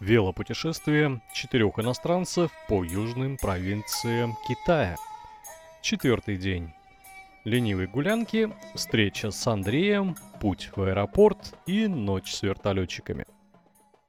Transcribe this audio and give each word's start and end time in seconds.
Велопутешествие 0.00 1.20
четырех 1.34 1.78
иностранцев 1.78 2.50
по 2.68 2.82
южным 2.82 3.36
провинциям 3.36 4.34
Китая. 4.48 4.96
Четвертый 5.82 6.38
день. 6.38 6.72
Ленивые 7.44 7.86
гулянки, 7.86 8.50
встреча 8.74 9.30
с 9.30 9.46
Андреем, 9.46 10.16
путь 10.40 10.70
в 10.74 10.80
аэропорт 10.80 11.54
и 11.66 11.86
ночь 11.86 12.32
с 12.32 12.42
вертолетчиками. 12.42 13.26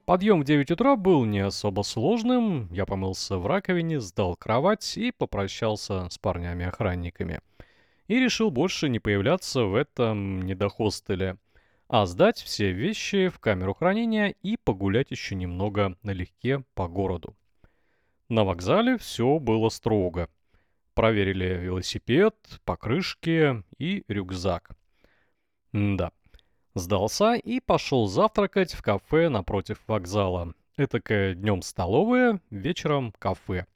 Подъем 0.06 0.40
в 0.40 0.44
9 0.44 0.70
утра 0.70 0.96
был 0.96 1.26
не 1.26 1.40
особо 1.40 1.82
сложным. 1.82 2.72
Я 2.72 2.86
помылся 2.86 3.36
в 3.36 3.46
раковине, 3.46 4.00
сдал 4.00 4.34
кровать 4.34 4.96
и 4.96 5.12
попрощался 5.12 6.08
с 6.08 6.16
парнями-охранниками. 6.16 7.40
И 8.08 8.18
решил 8.18 8.50
больше 8.50 8.88
не 8.88 8.98
появляться 8.98 9.64
в 9.64 9.74
этом 9.74 10.40
недохостеле– 10.40 11.36
а 11.92 12.06
сдать 12.06 12.40
все 12.40 12.72
вещи 12.72 13.28
в 13.28 13.38
камеру 13.38 13.74
хранения 13.74 14.34
и 14.40 14.56
погулять 14.56 15.10
еще 15.10 15.34
немного 15.34 15.94
налегке 16.02 16.64
по 16.74 16.88
городу. 16.88 17.36
На 18.30 18.44
вокзале 18.44 18.96
все 18.96 19.38
было 19.38 19.68
строго. 19.68 20.30
Проверили 20.94 21.44
велосипед, 21.44 22.34
покрышки 22.64 23.62
и 23.76 24.04
рюкзак. 24.08 24.70
Да. 25.74 26.12
Сдался 26.74 27.34
и 27.34 27.60
пошел 27.60 28.06
завтракать 28.06 28.72
в 28.72 28.80
кафе 28.80 29.28
напротив 29.28 29.78
вокзала. 29.86 30.54
Этакое 30.78 31.34
днем 31.34 31.60
столовое, 31.60 32.40
вечером 32.48 33.12
кафе. 33.18 33.66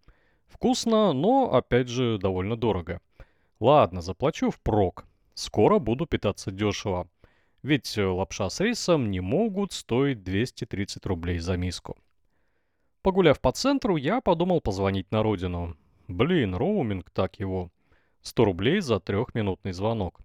Вкусно, 0.46 1.12
но 1.12 1.52
опять 1.52 1.88
же 1.88 2.16
довольно 2.16 2.57
дорого. 2.57 3.02
Ладно, 3.60 4.01
заплачу 4.01 4.51
впрок. 4.51 5.05
Скоро 5.35 5.79
буду 5.79 6.07
питаться 6.07 6.51
дешево. 6.51 7.10
Ведь 7.66 7.98
э, 7.98 8.05
лапша 8.06 8.48
с 8.48 8.61
рисом 8.61 9.11
не 9.11 9.19
могут 9.19 9.73
стоить 9.73 10.23
230 10.23 11.05
рублей 11.05 11.41
за 11.41 11.57
миску. 11.57 11.97
Погуляв 13.02 13.41
по 13.41 13.51
центру, 13.51 13.97
я 13.97 14.20
подумал 14.20 14.61
позвонить 14.61 15.11
на 15.11 15.24
родину. 15.24 15.76
Блин, 16.07 16.54
роуминг 16.54 17.10
так 17.10 17.41
его. 17.41 17.73
100 18.23 18.45
рублей 18.45 18.79
за 18.79 19.01
трехминутный 19.01 19.73
звонок. 19.73 20.21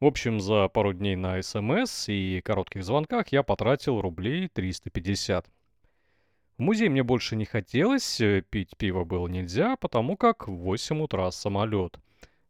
В 0.00 0.06
общем, 0.06 0.40
за 0.40 0.66
пару 0.66 0.92
дней 0.92 1.14
на 1.14 1.40
СМС 1.40 2.08
и 2.08 2.40
коротких 2.44 2.82
звонках 2.82 3.28
я 3.28 3.44
потратил 3.44 4.00
рублей 4.00 4.48
350. 4.48 5.46
В 6.58 6.62
музей 6.62 6.88
мне 6.88 7.04
больше 7.04 7.36
не 7.36 7.44
хотелось, 7.44 8.20
э, 8.20 8.42
пить 8.42 8.76
пиво 8.76 9.04
было 9.04 9.28
нельзя, 9.28 9.76
потому 9.76 10.16
как 10.16 10.48
в 10.48 10.56
8 10.56 11.00
утра 11.00 11.30
самолет. 11.30 12.00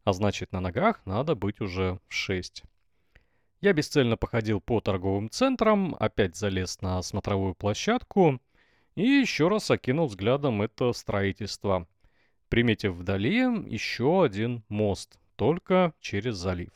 А 0.05 0.13
значит, 0.13 0.53
на 0.53 0.59
ногах 0.59 1.05
надо 1.05 1.35
быть 1.35 1.61
уже 1.61 1.99
в 2.07 2.13
6. 2.15 2.63
Я 3.59 3.73
бесцельно 3.73 4.17
походил 4.17 4.61
по 4.61 4.81
торговым 4.81 5.31
центрам, 5.31 5.95
опять 5.99 6.35
залез 6.35 6.79
на 6.81 7.01
смотровую 7.01 7.55
площадку 7.55 8.39
и 8.95 9.01
еще 9.01 9.47
раз 9.47 9.71
окинул 9.71 10.07
взглядом 10.07 10.61
это 10.61 10.93
строительство, 10.93 11.87
приметив 12.49 12.93
вдали 12.93 13.39
еще 13.67 14.23
один 14.23 14.63
мост, 14.69 15.19
только 15.35 15.93
через 16.01 16.35
залив. 16.35 16.69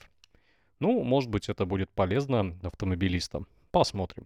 Ну, 0.79 1.03
может 1.03 1.29
быть, 1.29 1.49
это 1.49 1.65
будет 1.65 1.91
полезно 1.91 2.57
автомобилистам. 2.63 3.47
Посмотрим. 3.69 4.25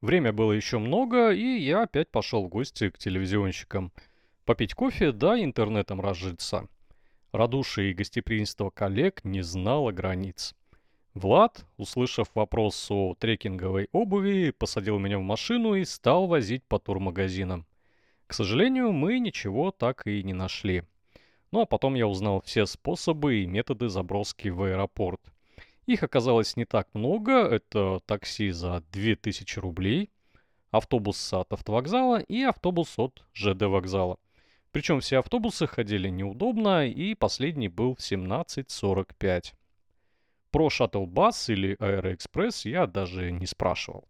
Время 0.00 0.32
было 0.32 0.52
еще 0.52 0.78
много, 0.78 1.30
и 1.30 1.58
я 1.58 1.82
опять 1.82 2.10
пошел 2.10 2.46
в 2.46 2.48
гости 2.48 2.88
к 2.88 2.96
телевизионщикам. 2.96 3.92
Попить 4.46 4.74
кофе, 4.74 5.12
да 5.12 5.38
интернетом 5.38 6.00
разжиться. 6.00 6.66
Радушие 7.32 7.90
и 7.90 7.94
гостеприимство 7.94 8.70
коллег 8.70 9.22
не 9.24 9.42
знало 9.42 9.92
границ. 9.92 10.54
Влад, 11.14 11.66
услышав 11.76 12.30
вопрос 12.34 12.90
о 12.90 13.14
трекинговой 13.18 13.88
обуви, 13.92 14.50
посадил 14.50 14.98
меня 14.98 15.18
в 15.18 15.22
машину 15.22 15.74
и 15.74 15.84
стал 15.84 16.26
возить 16.26 16.64
по 16.64 16.78
турмагазинам. 16.78 17.66
К 18.26 18.32
сожалению, 18.32 18.92
мы 18.92 19.18
ничего 19.18 19.72
так 19.72 20.06
и 20.06 20.22
не 20.22 20.32
нашли. 20.32 20.84
Ну 21.50 21.60
а 21.60 21.66
потом 21.66 21.96
я 21.96 22.06
узнал 22.06 22.40
все 22.40 22.64
способы 22.64 23.42
и 23.42 23.46
методы 23.46 23.90
заброски 23.90 24.48
в 24.48 24.62
аэропорт. 24.62 25.20
Их 25.84 26.02
оказалось 26.02 26.56
не 26.56 26.64
так 26.64 26.88
много, 26.94 27.32
это 27.32 28.00
такси 28.06 28.50
за 28.50 28.82
2000 28.92 29.58
рублей, 29.58 30.10
автобус 30.70 31.32
от 31.34 31.52
автовокзала 31.52 32.20
и 32.20 32.42
автобус 32.42 32.98
от 32.98 33.22
ЖД 33.34 33.62
вокзала. 33.64 34.16
Причем 34.70 35.00
все 35.00 35.18
автобусы 35.18 35.66
ходили 35.66 36.08
неудобно, 36.08 36.86
и 36.88 37.14
последний 37.14 37.68
был 37.68 37.96
в 37.96 37.98
17.45. 37.98 39.52
Про 40.52 40.68
шаттл-бас 40.68 41.48
или 41.48 41.76
аэроэкспресс 41.80 42.66
я 42.66 42.86
даже 42.86 43.32
не 43.32 43.46
спрашивал. 43.46 44.04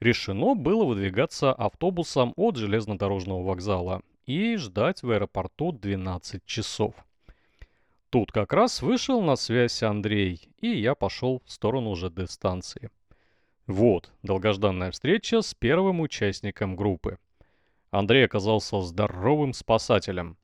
Решено 0.00 0.56
было 0.56 0.84
выдвигаться 0.84 1.52
автобусом 1.52 2.32
от 2.36 2.56
железнодорожного 2.56 3.44
вокзала 3.44 4.02
и 4.26 4.56
ждать 4.56 5.04
в 5.04 5.10
аэропорту 5.12 5.70
12 5.70 6.44
часов. 6.44 6.96
Тут 8.10 8.32
как 8.32 8.52
раз 8.52 8.82
вышел 8.82 9.22
на 9.22 9.36
связь 9.36 9.84
Андрей, 9.84 10.48
и 10.60 10.68
я 10.68 10.96
пошел 10.96 11.40
в 11.46 11.52
сторону 11.52 11.94
ЖД-станции. 11.94 12.90
Вот, 13.68 14.10
долгожданная 14.24 14.90
встреча 14.90 15.40
с 15.40 15.54
первым 15.54 16.00
участником 16.00 16.74
группы. 16.74 17.18
Андрей 17.92 18.24
оказался 18.26 18.80
здоровым 18.80 19.52
спасателем. 19.52 20.36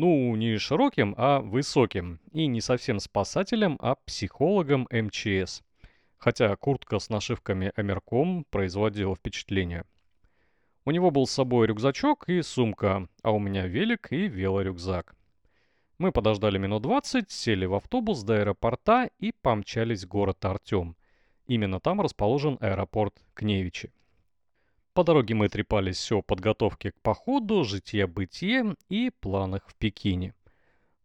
Ну, 0.00 0.34
не 0.34 0.56
широким, 0.56 1.14
а 1.18 1.40
высоким. 1.40 2.20
И 2.32 2.46
не 2.46 2.62
совсем 2.62 3.00
спасателем, 3.00 3.76
а 3.80 3.96
психологом 3.96 4.88
МЧС. 4.90 5.60
Хотя 6.16 6.56
куртка 6.56 6.98
с 6.98 7.10
нашивками 7.10 7.70
Амерком 7.76 8.46
производила 8.48 9.14
впечатление. 9.14 9.84
У 10.86 10.90
него 10.90 11.10
был 11.10 11.26
с 11.26 11.32
собой 11.32 11.66
рюкзачок 11.66 12.30
и 12.30 12.40
сумка, 12.40 13.08
а 13.22 13.32
у 13.32 13.38
меня 13.38 13.66
велик 13.66 14.10
и 14.10 14.26
велорюкзак. 14.26 15.14
Мы 15.98 16.12
подождали 16.12 16.56
минут 16.56 16.80
20, 16.80 17.30
сели 17.30 17.66
в 17.66 17.74
автобус 17.74 18.22
до 18.22 18.38
аэропорта 18.38 19.10
и 19.18 19.32
помчались 19.32 20.04
в 20.04 20.08
город 20.08 20.42
Артем. 20.46 20.96
Именно 21.46 21.78
там 21.78 22.00
расположен 22.00 22.56
аэропорт 22.62 23.22
Кневичи. 23.34 23.92
По 24.92 25.04
дороге 25.04 25.34
мы 25.34 25.48
трепались 25.48 26.10
о 26.10 26.20
подготовке 26.20 26.90
к 26.90 27.00
походу, 27.00 27.62
житье-бытие 27.62 28.74
и 28.88 29.10
планах 29.20 29.68
в 29.68 29.76
Пекине. 29.76 30.34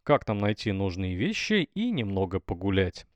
Как 0.02 0.24
там 0.24 0.38
найти 0.38 0.72
нужные 0.72 1.14
вещи 1.14 1.68
и 1.72 1.92
немного 1.92 2.40
погулять. 2.40 3.06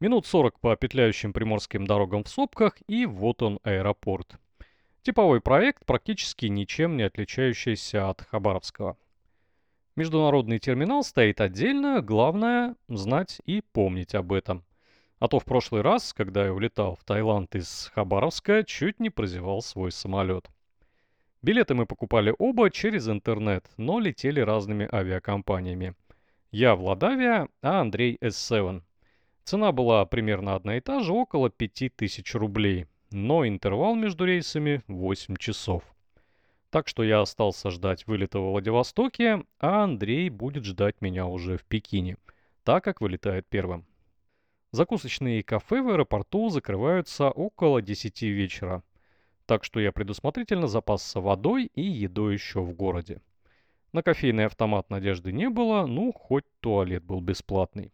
Минут 0.00 0.26
40 0.26 0.60
по 0.60 0.74
петляющим 0.76 1.34
приморским 1.34 1.86
дорогам 1.86 2.24
в 2.24 2.28
сопках, 2.28 2.76
и 2.86 3.04
вот 3.04 3.42
он 3.42 3.60
аэропорт. 3.64 4.38
Типовой 5.02 5.42
проект, 5.42 5.84
практически 5.84 6.46
ничем 6.46 6.96
не 6.96 7.02
отличающийся 7.02 8.08
от 8.08 8.22
Хабаровского. 8.22 8.96
Международный 9.94 10.58
терминал 10.58 11.04
стоит 11.04 11.40
отдельно, 11.40 12.00
главное 12.00 12.76
знать 12.88 13.40
и 13.44 13.62
помнить 13.72 14.14
об 14.14 14.32
этом– 14.32 14.64
а 15.18 15.28
то 15.28 15.38
в 15.38 15.44
прошлый 15.44 15.82
раз, 15.82 16.12
когда 16.12 16.44
я 16.44 16.52
улетал 16.52 16.96
в 16.96 17.04
Таиланд 17.04 17.54
из 17.54 17.90
Хабаровска, 17.94 18.64
чуть 18.64 19.00
не 19.00 19.10
прозевал 19.10 19.62
свой 19.62 19.90
самолет. 19.90 20.48
Билеты 21.42 21.74
мы 21.74 21.86
покупали 21.86 22.34
оба 22.38 22.70
через 22.70 23.08
интернет, 23.08 23.70
но 23.76 23.98
летели 23.98 24.40
разными 24.40 24.88
авиакомпаниями. 24.92 25.94
Я 26.50 26.74
Владавия, 26.74 27.48
а 27.62 27.80
Андрей 27.80 28.18
S7. 28.20 28.82
Цена 29.44 29.72
была 29.72 30.04
примерно 30.06 30.54
одна 30.54 30.76
и 30.76 30.80
та 30.80 31.00
же, 31.00 31.12
около 31.12 31.50
5000 31.50 32.34
рублей, 32.34 32.86
но 33.10 33.46
интервал 33.46 33.94
между 33.94 34.24
рейсами 34.24 34.82
8 34.88 35.36
часов. 35.36 35.84
Так 36.70 36.88
что 36.88 37.04
я 37.04 37.20
остался 37.20 37.70
ждать 37.70 38.06
вылета 38.06 38.40
в 38.40 38.50
Владивостоке, 38.50 39.44
а 39.60 39.84
Андрей 39.84 40.28
будет 40.30 40.64
ждать 40.64 41.00
меня 41.00 41.26
уже 41.26 41.58
в 41.58 41.64
Пекине, 41.64 42.16
так 42.64 42.82
как 42.82 43.00
вылетает 43.00 43.46
первым. 43.48 43.86
Закусочные 44.72 45.40
и 45.40 45.42
кафе 45.42 45.80
в 45.80 45.88
аэропорту 45.88 46.48
закрываются 46.48 47.30
около 47.30 47.80
10 47.80 48.22
вечера, 48.22 48.82
так 49.46 49.64
что 49.64 49.80
я 49.80 49.92
предусмотрительно 49.92 50.66
запасся 50.66 51.20
водой 51.20 51.70
и 51.74 51.82
едой 51.82 52.34
еще 52.34 52.60
в 52.60 52.72
городе. 52.74 53.20
На 53.92 54.02
кофейный 54.02 54.46
автомат 54.46 54.90
надежды 54.90 55.32
не 55.32 55.48
было, 55.48 55.86
ну, 55.86 56.12
хоть 56.12 56.44
туалет 56.60 57.04
был 57.04 57.20
бесплатный. 57.20 57.92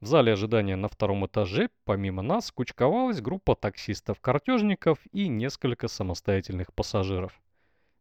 В 0.00 0.06
зале 0.06 0.32
ожидания 0.32 0.76
на 0.76 0.88
втором 0.88 1.26
этаже, 1.26 1.68
помимо 1.84 2.22
нас, 2.22 2.50
кучковалась 2.52 3.20
группа 3.20 3.54
таксистов-картежников 3.54 4.98
и 5.12 5.28
несколько 5.28 5.88
самостоятельных 5.88 6.72
пассажиров. 6.72 7.38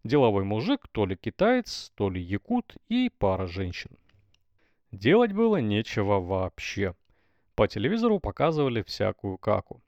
Деловой 0.05 0.45
мужик, 0.45 0.87
то 0.91 1.05
ли 1.05 1.17
китаец, 1.17 1.91
то 1.95 2.09
ли 2.09 2.21
якут 2.21 2.77
и 2.87 3.11
пара 3.17 3.47
женщин. 3.47 3.91
Делать 4.91 5.33
было 5.33 5.57
нечего 5.57 6.21
вообще. 6.21 6.95
По 7.59 7.67
телевизору 7.67 8.21
показывали 8.21 8.83
всякую 8.83 9.37
каку. 9.37 9.81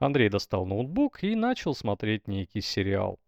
Андрей 0.00 0.28
достал 0.28 0.66
ноутбук 0.66 1.22
и 1.22 1.36
начал 1.36 1.72
смотреть 1.72 2.26
некий 2.26 2.60
сериал. 2.60 3.20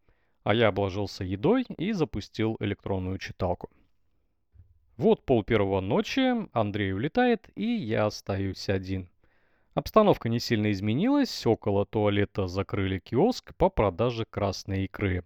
А 0.42 0.56
я 0.56 0.66
обложился 0.66 1.22
едой 1.22 1.66
и 1.78 1.92
запустил 1.92 2.56
электронную 2.58 3.18
читалку. 3.18 3.70
Вот 4.96 5.24
пол 5.24 5.44
первого 5.44 5.80
ночи, 5.80 6.48
Андрей 6.52 6.94
улетает, 6.94 7.48
и 7.54 7.64
я 7.64 8.06
остаюсь 8.06 8.68
один. 8.68 9.08
Обстановка 9.74 10.28
не 10.28 10.40
сильно 10.40 10.72
изменилась, 10.72 11.46
около 11.46 11.86
туалета 11.86 12.48
закрыли 12.48 12.98
киоск 12.98 13.54
по 13.54 13.70
продаже 13.70 14.24
красной 14.28 14.86
икры. 14.86 15.22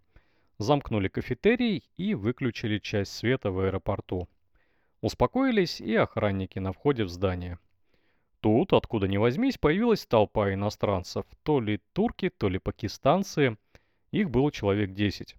Замкнули 0.59 1.09
кафетерий 1.09 1.89
и 1.97 2.13
выключили 2.13 2.77
часть 2.77 3.15
света 3.15 3.53
в 3.53 3.61
аэропорту. 3.61 4.29
Успокоились 5.01 5.81
и 5.81 5.95
охранники 5.95 6.59
на 6.59 6.75
входе 6.75 7.05
в 7.05 7.09
здание. 7.09 7.59
Тут, 8.41 8.73
откуда 8.73 9.07
ни 9.07 9.17
возьмись, 9.17 9.59
появилась 9.59 10.07
толпа 10.07 10.53
иностранцев. 10.53 11.25
То 11.43 11.61
ли 11.61 11.81
турки, 11.93 12.31
то 12.31 12.49
ли 12.49 12.59
пакистанцы. 12.59 13.59
Их 14.11 14.31
было 14.31 14.51
человек 14.51 14.93
10 14.93 15.37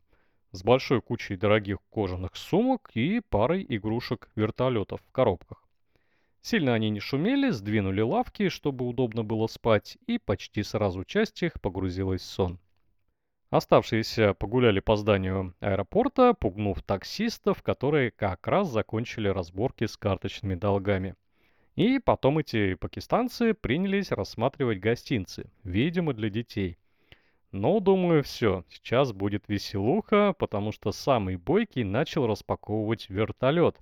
с 0.52 0.64
большой 0.64 1.02
кучей 1.02 1.38
дорогих 1.38 1.78
кожаных 1.90 2.36
сумок 2.36 2.92
и 2.94 3.22
парой 3.22 3.66
игрушек-вертолетов 3.68 5.02
в 5.02 5.12
коробках. 5.12 5.64
Сильно 6.42 6.74
они 6.74 6.90
не 6.90 7.00
шумели, 7.00 7.50
сдвинули 7.52 8.02
лавки, 8.02 8.50
чтобы 8.50 8.88
удобно 8.88 9.24
было 9.24 9.48
спать, 9.48 9.98
и 10.08 10.18
почти 10.18 10.64
сразу 10.64 11.04
часть 11.06 11.44
их 11.44 11.62
погрузилась 11.62 12.22
в 12.22 12.26
сон. 12.26 12.60
Оставшиеся 13.50 14.34
погуляли 14.34 14.80
по 14.80 14.96
зданию 14.96 15.54
аэропорта, 15.60 16.34
пугнув 16.34 16.82
таксистов, 16.82 17.62
которые 17.62 18.12
как 18.12 18.48
раз 18.48 18.70
закончили 18.70 19.28
разборки 19.28 19.86
с 19.86 19.98
карточными 19.98 20.56
долгами. 20.56 21.16
И 21.76 22.00
потом 22.00 22.40
эти 22.40 22.74
пакистанцы 22.74 23.54
принялись 23.54 24.12
рассматривать 24.12 24.80
гостинцы, 24.80 25.50
видимо, 25.64 26.14
для 26.14 26.30
детей. 26.30 26.78
Но, 27.52 27.80
думаю, 27.80 28.24
все, 28.24 28.66
сейчас 28.70 29.12
будет 29.12 29.48
веселуха, 29.48 30.34
потому 30.38 30.72
что 30.72 30.92
самый 30.92 31.38
бойкий 31.38 31.84
начал 31.84 32.28
распаковывать 32.28 33.10
вертолет 33.10 33.78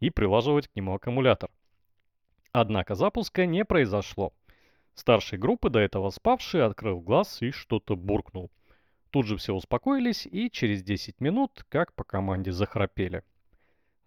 и 0.00 0.10
прилаживать 0.10 0.68
к 0.68 0.76
нему 0.76 0.94
аккумулятор. 0.94 1.50
Однако 2.52 2.94
запуска 2.94 3.46
не 3.46 3.64
произошло. 3.64 4.32
Старший 4.94 5.38
группы, 5.38 5.70
до 5.70 5.78
этого 5.78 6.10
спавший, 6.10 6.64
открыл 6.64 7.00
глаз 7.00 7.40
и 7.40 7.50
что-то 7.50 7.96
буркнул. 7.96 8.50
Тут 9.10 9.26
же 9.26 9.36
все 9.36 9.54
успокоились 9.54 10.26
и 10.26 10.50
через 10.50 10.82
10 10.82 11.20
минут, 11.20 11.64
как 11.68 11.94
по 11.94 12.04
команде, 12.04 12.52
захрапели. 12.52 13.22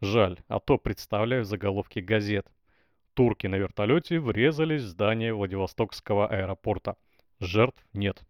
Жаль, 0.01 0.39
а 0.47 0.59
то 0.59 0.77
представляю 0.77 1.43
заголовки 1.43 1.99
газет. 1.99 2.47
Турки 3.15 3.47
на 3.47 3.55
вертолете 3.55 4.19
врезались 4.19 4.81
в 4.81 4.87
здание 4.87 5.33
Владивостокского 5.33 6.27
аэропорта. 6.27 6.97
Жертв 7.39 7.81
нет. 7.93 8.21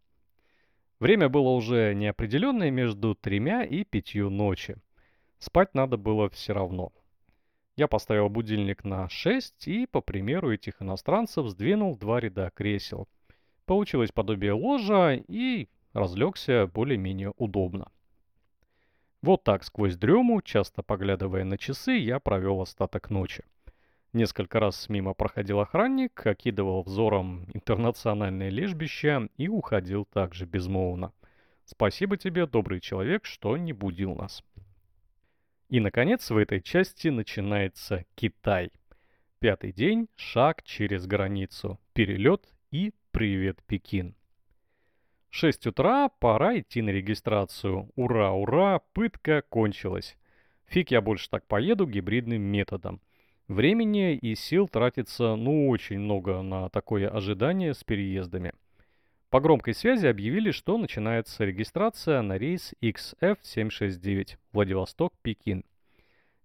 Время 0.99 1.27
было 1.27 1.49
уже 1.49 1.95
неопределенное 1.95 2.69
между 2.69 3.15
тремя 3.15 3.63
и 3.63 3.83
пятью 3.83 4.29
ночи. 4.29 4.77
Спать 5.39 5.73
надо 5.73 5.97
было 5.97 6.29
все 6.29 6.53
равно. 6.53 6.93
Я 7.75 7.87
поставил 7.87 8.29
будильник 8.29 8.83
на 8.83 9.09
6 9.09 9.67
и, 9.67 9.87
по 9.87 10.01
примеру 10.01 10.53
этих 10.53 10.83
иностранцев, 10.83 11.47
сдвинул 11.47 11.97
два 11.97 12.19
ряда 12.19 12.51
кресел. 12.53 13.07
Получилось 13.65 14.11
подобие 14.11 14.53
ложа 14.53 15.15
и 15.15 15.67
разлегся 15.93 16.67
более-менее 16.67 17.33
удобно. 17.37 17.91
Вот 19.23 19.43
так 19.43 19.63
сквозь 19.63 19.97
дрему, 19.97 20.43
часто 20.43 20.83
поглядывая 20.83 21.43
на 21.43 21.57
часы, 21.57 21.93
я 21.93 22.19
провел 22.19 22.61
остаток 22.61 23.09
ночи. 23.09 23.43
Несколько 24.15 24.61
раз 24.61 24.87
мимо 24.87 25.13
проходил 25.13 25.59
охранник, 25.59 26.25
окидывал 26.25 26.83
взором 26.83 27.49
интернациональное 27.53 28.47
лежбище 28.47 29.27
и 29.35 29.49
уходил 29.49 30.05
также 30.05 30.45
безмолвно. 30.45 31.11
Спасибо 31.65 32.15
тебе, 32.15 32.45
добрый 32.45 32.79
человек, 32.79 33.25
что 33.25 33.57
не 33.57 33.73
будил 33.73 34.15
нас. 34.15 34.41
И, 35.67 35.81
наконец, 35.81 36.29
в 36.29 36.37
этой 36.37 36.61
части 36.61 37.09
начинается 37.09 38.05
Китай. 38.15 38.71
Пятый 39.39 39.73
день, 39.73 40.07
шаг 40.15 40.63
через 40.63 41.07
границу, 41.07 41.77
перелет 41.91 42.47
и 42.71 42.93
привет, 43.11 43.61
Пекин. 43.67 44.15
6 45.29 45.67
утра, 45.67 46.07
пора 46.07 46.57
идти 46.57 46.81
на 46.81 46.91
регистрацию. 46.91 47.91
Ура, 47.97 48.31
ура, 48.31 48.79
пытка 48.93 49.41
кончилась. 49.41 50.15
Фиг 50.67 50.91
я 50.91 51.01
больше 51.01 51.29
так 51.29 51.45
поеду 51.47 51.85
гибридным 51.85 52.41
методом. 52.41 53.01
Времени 53.47 54.15
и 54.15 54.33
сил 54.33 54.67
тратится 54.67 55.35
ну 55.35 55.69
очень 55.69 55.99
много 55.99 56.41
на 56.41 56.67
такое 56.69 57.07
ожидание 57.07 57.75
с 57.75 57.83
переездами. 57.83 58.53
По 59.29 59.39
громкой 59.39 59.75
связи 59.75 60.07
объявили, 60.07 60.49
что 60.49 60.79
начинается 60.79 61.45
регистрация 61.45 62.23
на 62.23 62.39
рейс 62.39 62.73
XF769 62.81 64.37
Владивосток-Пекин. 64.51 65.63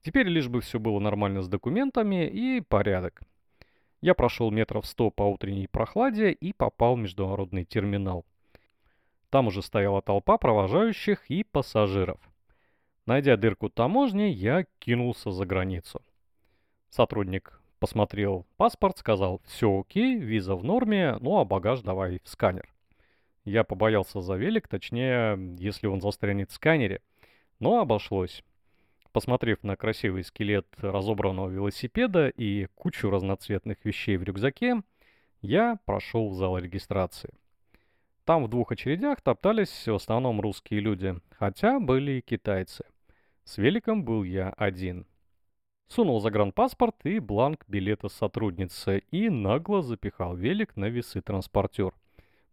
Теперь 0.02 0.28
лишь 0.28 0.48
бы 0.48 0.60
все 0.60 0.78
было 0.78 0.98
нормально 0.98 1.40
с 1.40 1.48
документами 1.48 2.28
и 2.28 2.60
порядок. 2.60 3.22
Я 4.02 4.14
прошел 4.14 4.50
метров 4.50 4.86
100 4.86 5.10
по 5.10 5.22
утренней 5.22 5.68
прохладе 5.68 6.32
и 6.32 6.52
попал 6.52 6.96
в 6.96 6.98
международный 6.98 7.64
терминал. 7.64 8.26
Там 9.30 9.46
уже 9.46 9.62
стояла 9.62 10.02
толпа 10.02 10.36
провожающих 10.36 11.30
и 11.30 11.44
пассажиров. 11.44 12.20
Найдя 13.06 13.38
дырку 13.38 13.70
таможни, 13.70 14.24
я 14.24 14.66
кинулся 14.80 15.30
за 15.30 15.46
границу. 15.46 16.02
Сотрудник 16.90 17.60
посмотрел 17.78 18.46
паспорт, 18.56 18.98
сказал, 18.98 19.40
все 19.46 19.80
окей, 19.80 20.18
виза 20.18 20.54
в 20.54 20.64
норме, 20.64 21.16
ну 21.20 21.38
а 21.38 21.44
багаж 21.44 21.80
давай 21.80 22.20
в 22.22 22.28
сканер. 22.28 22.68
Я 23.44 23.64
побоялся 23.64 24.20
за 24.20 24.34
велик, 24.34 24.68
точнее, 24.68 25.56
если 25.58 25.86
он 25.86 26.00
застрянет 26.00 26.50
в 26.50 26.54
сканере, 26.54 27.00
но 27.58 27.80
обошлось. 27.80 28.44
Посмотрев 29.12 29.62
на 29.62 29.76
красивый 29.76 30.24
скелет 30.24 30.66
разобранного 30.78 31.48
велосипеда 31.48 32.28
и 32.28 32.66
кучу 32.74 33.08
разноцветных 33.08 33.84
вещей 33.84 34.16
в 34.16 34.22
рюкзаке, 34.22 34.82
я 35.40 35.78
прошел 35.84 36.28
в 36.28 36.34
зал 36.34 36.58
регистрации. 36.58 37.30
Там 38.24 38.44
в 38.44 38.48
двух 38.48 38.72
очередях 38.72 39.20
топтались 39.20 39.88
в 39.88 39.94
основном 39.94 40.40
русские 40.40 40.80
люди, 40.80 41.16
хотя 41.30 41.80
были 41.80 42.12
и 42.12 42.20
китайцы. 42.20 42.84
С 43.44 43.58
великом 43.58 44.04
был 44.04 44.22
я 44.22 44.50
один. 44.50 45.06
Сунул 45.92 46.20
загранпаспорт 46.20 47.04
и 47.04 47.18
бланк 47.18 47.64
билета 47.66 48.08
сотрудницы 48.08 49.02
и 49.10 49.28
нагло 49.28 49.82
запихал 49.82 50.36
велик 50.36 50.76
на 50.76 50.84
весы 50.84 51.20
транспортер. 51.20 51.92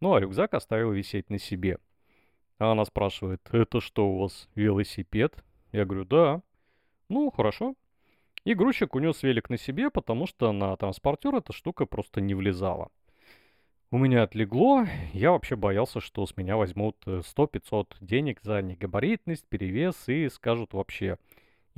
Ну 0.01 0.15
а 0.15 0.19
рюкзак 0.19 0.55
оставил 0.55 0.91
висеть 0.91 1.29
на 1.29 1.37
себе. 1.37 1.77
А 2.57 2.71
она 2.71 2.83
спрашивает, 2.83 3.47
это 3.51 3.79
что 3.79 4.09
у 4.09 4.17
вас, 4.21 4.49
велосипед? 4.55 5.35
Я 5.71 5.85
говорю, 5.85 6.05
да. 6.05 6.41
Ну, 7.09 7.29
хорошо. 7.29 7.75
И 8.43 8.55
грузчик 8.55 8.95
унес 8.95 9.21
велик 9.21 9.51
на 9.51 9.57
себе, 9.57 9.91
потому 9.91 10.25
что 10.25 10.51
на 10.51 10.75
транспортер 10.75 11.35
эта 11.35 11.53
штука 11.53 11.85
просто 11.85 12.21
не 12.21 12.33
влезала. 12.33 12.89
У 13.91 13.99
меня 13.99 14.23
отлегло, 14.23 14.87
я 15.13 15.29
вообще 15.29 15.55
боялся, 15.55 15.99
что 15.99 16.25
с 16.25 16.35
меня 16.37 16.57
возьмут 16.57 16.97
100-500 17.05 17.97
денег 18.01 18.39
за 18.41 18.63
негабаритность, 18.63 19.45
перевес 19.47 20.09
и 20.09 20.27
скажут 20.27 20.73
вообще– 20.73 21.19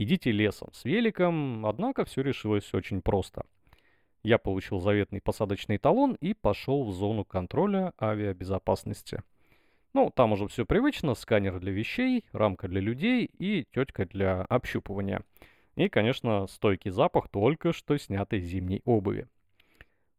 Идите 0.01 0.31
лесом 0.31 0.69
с 0.71 0.85
великом, 0.85 1.65
однако 1.65 2.05
все 2.05 2.21
решилось 2.21 2.73
очень 2.73 3.01
просто. 3.01 3.45
Я 4.23 4.37
получил 4.37 4.79
заветный 4.79 5.19
посадочный 5.19 5.77
талон 5.77 6.13
и 6.21 6.33
пошел 6.33 6.85
в 6.85 6.93
зону 6.93 7.25
контроля 7.25 7.91
авиабезопасности. 7.99 9.23
Ну, 9.91 10.09
там 10.09 10.31
уже 10.31 10.47
все 10.47 10.65
привычно, 10.65 11.15
сканер 11.15 11.59
для 11.59 11.73
вещей, 11.73 12.23
рамка 12.31 12.69
для 12.69 12.79
людей 12.79 13.29
и 13.39 13.65
тетка 13.73 14.05
для 14.05 14.43
общупывания. 14.43 15.21
И, 15.75 15.89
конечно, 15.89 16.47
стойкий 16.47 16.91
запах 16.91 17.27
только 17.27 17.73
что 17.73 17.97
снятой 17.97 18.39
зимней 18.39 18.81
обуви. 18.85 19.27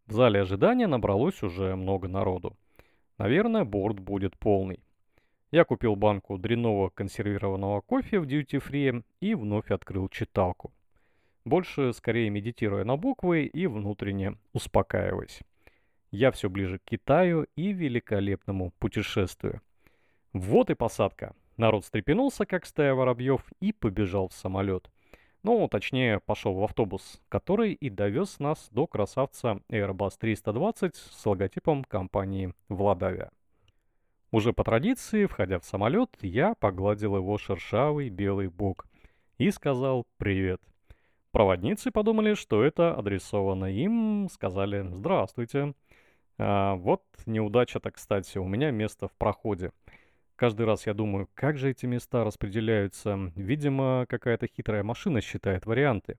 В 0.04 0.12
зале 0.12 0.42
ожидания 0.42 0.88
набралось 0.88 1.42
уже 1.42 1.74
много 1.74 2.06
народу. 2.06 2.54
Наверное, 3.16 3.64
борт 3.64 3.98
будет 3.98 4.36
полный. 4.36 4.80
Я 5.50 5.64
купил 5.64 5.96
банку 5.96 6.38
дрянного 6.38 6.90
консервированного 6.90 7.80
кофе 7.80 8.20
в 8.20 8.24
Free 8.24 9.02
и 9.20 9.34
вновь 9.34 9.72
открыл 9.72 10.08
читалку. 10.08 10.72
Больше 11.44 11.92
скорее 11.92 12.30
медитируя 12.30 12.84
на 12.84 12.96
буквы 12.96 13.46
и 13.46 13.66
внутренне 13.66 14.36
успокаиваясь. 14.52 15.40
Я 16.12 16.30
все 16.30 16.48
ближе 16.48 16.78
к 16.78 16.84
Китаю 16.84 17.46
и 17.56 17.72
великолепному 17.72 18.72
путешествию. 18.78 19.60
Вот 20.32 20.70
и 20.70 20.74
посадка. 20.74 21.34
Народ 21.56 21.84
встрепенулся, 21.84 22.46
как 22.46 22.64
стая 22.64 22.94
воробьев, 22.94 23.42
и 23.60 23.72
побежал 23.72 24.28
в 24.28 24.32
самолет. 24.32 24.88
Ну, 25.42 25.66
точнее, 25.68 26.20
пошел 26.20 26.54
в 26.54 26.62
автобус, 26.62 27.20
который 27.28 27.72
и 27.72 27.90
довез 27.90 28.38
нас 28.38 28.68
до 28.70 28.86
красавца 28.86 29.60
Airbus 29.68 30.12
320 30.18 30.94
с 30.94 31.26
логотипом 31.26 31.82
компании 31.82 32.54
«Владавия». 32.68 33.30
Уже 34.32 34.52
по 34.52 34.62
традиции, 34.62 35.26
входя 35.26 35.58
в 35.58 35.64
самолет, 35.64 36.16
я 36.20 36.54
погладил 36.54 37.16
его 37.16 37.36
шершавый 37.36 38.10
белый 38.10 38.48
бок 38.48 38.86
и 39.38 39.50
сказал 39.50 40.06
«Привет». 40.18 40.60
Проводницы 41.32 41.90
подумали, 41.90 42.34
что 42.34 42.62
это 42.62 42.94
адресовано 42.94 43.64
им, 43.64 44.28
сказали 44.30 44.86
«Здравствуйте». 44.92 45.74
А, 46.38 46.76
вот 46.76 47.02
неудача-то, 47.26 47.90
кстати, 47.90 48.38
у 48.38 48.46
меня 48.46 48.70
место 48.70 49.08
в 49.08 49.12
проходе. 49.12 49.72
Каждый 50.36 50.64
раз 50.64 50.86
я 50.86 50.94
думаю, 50.94 51.28
как 51.34 51.58
же 51.58 51.70
эти 51.70 51.86
места 51.86 52.22
распределяются. 52.22 53.32
Видимо, 53.34 54.06
какая-то 54.08 54.46
хитрая 54.46 54.84
машина 54.84 55.20
считает 55.20 55.66
варианты. 55.66 56.18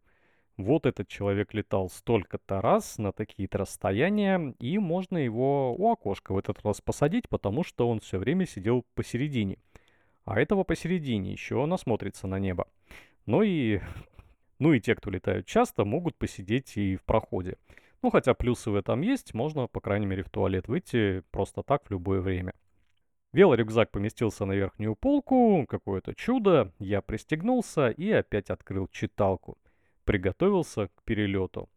Вот 0.61 0.85
этот 0.85 1.07
человек 1.07 1.55
летал 1.55 1.89
столько-то 1.89 2.61
раз 2.61 2.99
на 2.99 3.11
такие-то 3.11 3.57
расстояния, 3.57 4.53
и 4.59 4.77
можно 4.77 5.17
его 5.17 5.75
у 5.75 5.91
окошка 5.91 6.33
в 6.33 6.37
этот 6.37 6.63
раз 6.63 6.81
посадить, 6.81 7.27
потому 7.29 7.63
что 7.63 7.89
он 7.89 7.99
все 7.99 8.19
время 8.19 8.45
сидел 8.45 8.85
посередине. 8.93 9.57
А 10.23 10.39
этого 10.39 10.63
посередине 10.63 11.31
еще 11.31 11.65
насмотрится 11.65 12.27
на 12.27 12.37
небо. 12.37 12.67
Ну 13.25 13.41
и, 13.41 13.81
ну 14.59 14.73
и 14.73 14.79
те, 14.79 14.93
кто 14.93 15.09
летают 15.09 15.47
часто, 15.47 15.83
могут 15.83 16.15
посидеть 16.15 16.77
и 16.77 16.95
в 16.95 17.03
проходе. 17.05 17.57
Ну, 18.03 18.11
хотя 18.11 18.35
плюсы 18.35 18.69
в 18.69 18.75
этом 18.75 19.01
есть, 19.01 19.33
можно, 19.33 19.67
по 19.67 19.81
крайней 19.81 20.05
мере, 20.05 20.23
в 20.23 20.29
туалет 20.29 20.67
выйти 20.67 21.23
просто 21.31 21.63
так 21.63 21.85
в 21.85 21.91
любое 21.91 22.21
время. 22.21 22.53
Велорюкзак 23.33 23.89
поместился 23.89 24.45
на 24.45 24.51
верхнюю 24.51 24.95
полку, 24.95 25.65
какое-то 25.67 26.13
чудо, 26.13 26.71
я 26.77 27.01
пристегнулся 27.01 27.89
и 27.89 28.11
опять 28.11 28.51
открыл 28.51 28.87
читалку– 28.87 29.57
приготовился 30.03 30.87
к 30.87 31.03
перелету. 31.03 31.69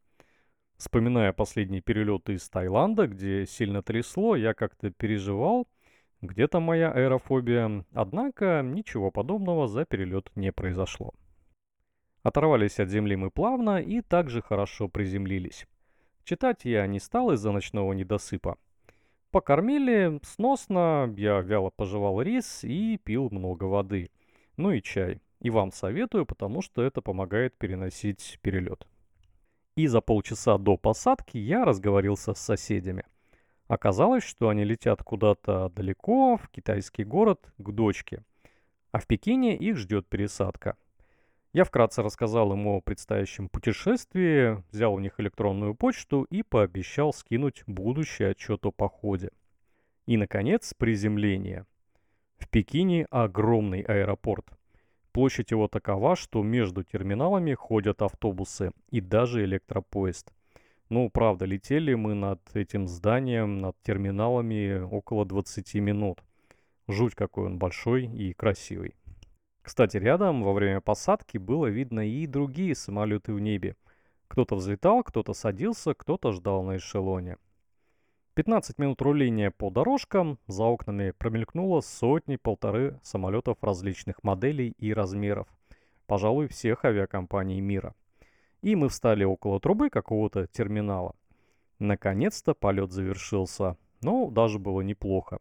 Вспоминая 0.77 1.33
последние 1.33 1.81
перелеты 1.81 2.35
из 2.35 2.49
Таиланда, 2.49 3.07
где 3.07 3.47
сильно 3.47 3.83
трясло, 3.83 4.37
я 4.37 4.55
как-то 4.55 4.91
переживал, 4.91 5.69
где-то 6.21 6.61
моя 6.61 6.91
аэрофобия, 6.91 7.85
однако 7.93 8.63
ничего 8.65 9.11
подобного 9.11 9.69
за 9.69 9.85
перелет 9.85 10.31
не 10.35 10.53
произошло. 10.53 11.15
Оторвались 12.23 12.81
от 12.81 12.89
земли 12.89 13.17
мы 13.17 13.31
плавно 13.31 13.81
и 13.81 14.01
также 14.01 14.41
хорошо 14.41 14.89
приземлились. 14.89 15.67
Читать 16.25 16.65
я 16.65 16.87
не 16.87 16.99
стал 16.99 17.33
из-за 17.33 17.53
ночного 17.53 17.93
недосыпа. 17.93 18.57
Покормили 19.31 20.21
сносно, 20.23 21.13
я 21.19 21.41
вяло 21.41 21.71
пожевал 21.71 22.23
рис 22.23 22.65
и 22.65 22.99
пил 23.03 23.29
много 23.31 23.65
воды. 23.65 24.11
Ну 24.57 24.71
и 24.71 24.81
чай. 24.81 25.21
И 25.45 25.51
вам 25.51 25.73
советую, 25.73 26.25
потому 26.25 26.63
что 26.63 26.83
это 26.83 27.03
помогает 27.03 27.55
переносить 27.59 28.39
перелет. 28.41 28.89
И 29.77 29.87
за 29.87 30.01
полчаса 30.01 30.57
до 30.57 30.79
посадки 30.79 31.37
я 31.37 31.67
разговорился 31.67 32.33
с 32.33 32.41
соседями. 32.41 33.05
Оказалось, 33.69 34.25
что 34.25 34.49
они 34.49 34.65
летят 34.65 35.03
куда-то 35.03 35.69
далеко, 35.69 36.39
в 36.39 36.49
китайский 36.49 37.05
город, 37.05 37.53
к 37.59 37.71
дочке. 37.73 38.23
А 38.91 39.01
в 39.01 39.07
Пекине 39.07 39.55
их 39.55 39.77
ждет 39.77 40.09
пересадка. 40.09 40.79
Я 41.53 41.65
вкратце 41.65 42.03
рассказал 42.03 42.55
им 42.55 42.67
о 42.67 42.81
предстоящем 42.81 43.51
путешествии, 43.51 44.65
взял 44.73 44.95
у 44.95 44.99
них 44.99 45.21
электронную 45.21 45.75
почту 45.75 46.23
и 46.31 46.43
пообещал 46.43 47.13
скинуть 47.13 47.65
будущий 47.67 48.25
отчет 48.25 48.65
о 48.65 48.71
походе. 48.71 49.31
И, 50.07 50.17
наконец, 50.17 50.73
приземление. 50.73 51.67
В 52.39 52.49
Пекине 52.49 53.07
огромный 53.11 53.83
аэропорт– 53.83 54.47
Площадь 55.15 55.53
его 55.53 55.69
такова, 55.69 56.17
что 56.17 56.43
между 56.43 56.83
терминалами 56.83 57.55
ходят 57.55 58.03
автобусы 58.03 58.73
и 58.91 59.01
даже 59.01 59.45
электропоезд. 59.45 60.33
Ну, 60.89 61.09
правда, 61.09 61.45
летели 61.45 61.95
мы 61.95 62.15
над 62.15 62.41
этим 62.53 62.89
зданием, 62.89 63.59
над 63.59 63.77
терминалами 63.83 64.81
около 64.81 65.25
20 65.25 65.77
минут. 65.77 66.25
Жуть 66.89 67.15
какой 67.15 67.47
он 67.47 67.61
большой 67.61 68.07
и 68.07 68.33
красивый. 68.33 68.97
Кстати, 69.63 69.99
рядом 69.99 70.43
во 70.43 70.53
время 70.53 70.81
посадки 70.81 71.39
было 71.39 71.67
видно 71.67 72.01
и 72.01 72.27
другие 72.27 72.75
самолеты 72.75 73.33
в 73.33 73.39
небе. 73.39 73.77
Кто-то 74.27 74.57
взлетал, 74.57 75.05
кто-то 75.05 75.33
садился, 75.33 75.95
кто-то 75.95 76.33
ждал 76.33 76.65
на 76.65 76.79
эшелоне. 76.79 77.37
15 78.35 78.79
минут 78.79 79.01
руления 79.01 79.53
по 79.53 79.71
дорожкам, 79.71 80.41
за 80.49 80.65
окнами 80.65 81.13
промелькнуло 81.13 81.81
сотни-полторы 81.81 82.99
самолетов 83.01 83.59
различных 83.63 84.25
моделей 84.25 84.75
и 84.77 84.93
размеров. 84.93 85.47
Пожалуй, 86.07 86.49
всех 86.49 86.85
авиакомпаний 86.85 87.61
мира. 87.61 87.95
И 88.61 88.75
мы 88.75 88.89
встали 88.89 89.23
около 89.23 89.61
трубы 89.61 89.89
какого-то 89.89 90.49
терминала. 90.49 91.15
Наконец-то 91.79 92.55
полет 92.55 92.91
завершился. 92.91 93.77
Ну, 94.03 94.33
даже 94.33 94.59
было 94.59 94.81
неплохо. 94.81 95.39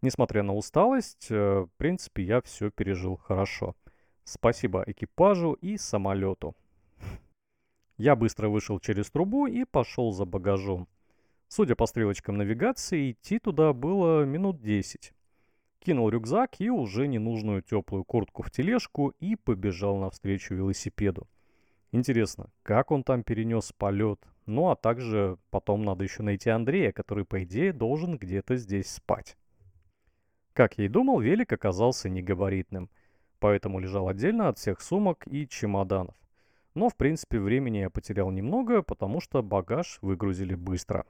Несмотря 0.00 0.42
на 0.42 0.54
усталость, 0.54 1.28
э, 1.30 1.60
в 1.60 1.70
принципе, 1.76 2.24
я 2.24 2.40
все 2.40 2.72
пережил 2.72 3.16
хорошо. 3.16 3.76
Спасибо 4.24 4.82
экипажу 4.84 5.52
и 5.52 5.76
самолету. 5.76 6.56
Я 7.98 8.16
быстро 8.16 8.48
вышел 8.48 8.80
через 8.80 9.12
трубу 9.12 9.46
и 9.46 9.64
пошел 9.64 10.10
за 10.10 10.24
багажом. 10.24 10.88
Судя 11.54 11.76
по 11.76 11.84
стрелочкам 11.84 12.38
навигации, 12.38 13.10
идти 13.10 13.38
туда 13.38 13.74
было 13.74 14.24
минут 14.24 14.62
10. 14.62 15.12
Кинул 15.80 16.08
рюкзак 16.08 16.58
и 16.62 16.70
уже 16.70 17.06
ненужную 17.06 17.60
теплую 17.60 18.04
куртку 18.04 18.42
в 18.42 18.50
тележку 18.50 19.12
и 19.20 19.36
побежал 19.36 19.98
навстречу 19.98 20.54
велосипеду. 20.54 21.28
Интересно, 21.90 22.48
как 22.62 22.90
он 22.90 23.04
там 23.04 23.22
перенес 23.22 23.70
полет? 23.76 24.18
Ну 24.46 24.70
а 24.70 24.76
также 24.76 25.36
потом 25.50 25.84
надо 25.84 26.04
еще 26.04 26.22
найти 26.22 26.48
Андрея, 26.48 26.90
который, 26.90 27.26
по 27.26 27.44
идее, 27.44 27.74
должен 27.74 28.16
где-то 28.16 28.56
здесь 28.56 28.88
спать. 28.88 29.36
Как 30.54 30.78
я 30.78 30.86
и 30.86 30.88
думал, 30.88 31.20
велик 31.20 31.52
оказался 31.52 32.08
негабаритным, 32.08 32.88
поэтому 33.40 33.78
лежал 33.78 34.08
отдельно 34.08 34.48
от 34.48 34.56
всех 34.56 34.80
сумок 34.80 35.26
и 35.26 35.46
чемоданов. 35.46 36.14
Но, 36.72 36.88
в 36.88 36.96
принципе, 36.96 37.38
времени 37.38 37.76
я 37.76 37.90
потерял 37.90 38.30
немного, 38.30 38.80
потому 38.80 39.20
что 39.20 39.42
багаж 39.42 39.98
выгрузили 40.00 40.54
быстро. 40.54 41.04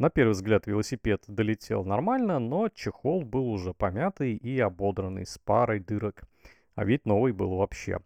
На 0.00 0.08
первый 0.08 0.30
взгляд 0.30 0.66
велосипед 0.66 1.24
долетел 1.26 1.84
нормально, 1.84 2.38
но 2.38 2.70
чехол 2.70 3.22
был 3.22 3.50
уже 3.50 3.74
помятый 3.74 4.34
и 4.34 4.58
ободранный 4.58 5.26
с 5.26 5.36
парой 5.36 5.78
дырок. 5.78 6.22
А 6.74 6.86
ведь 6.86 7.04
новый 7.04 7.32
был 7.32 7.56
вообще. 7.56 7.98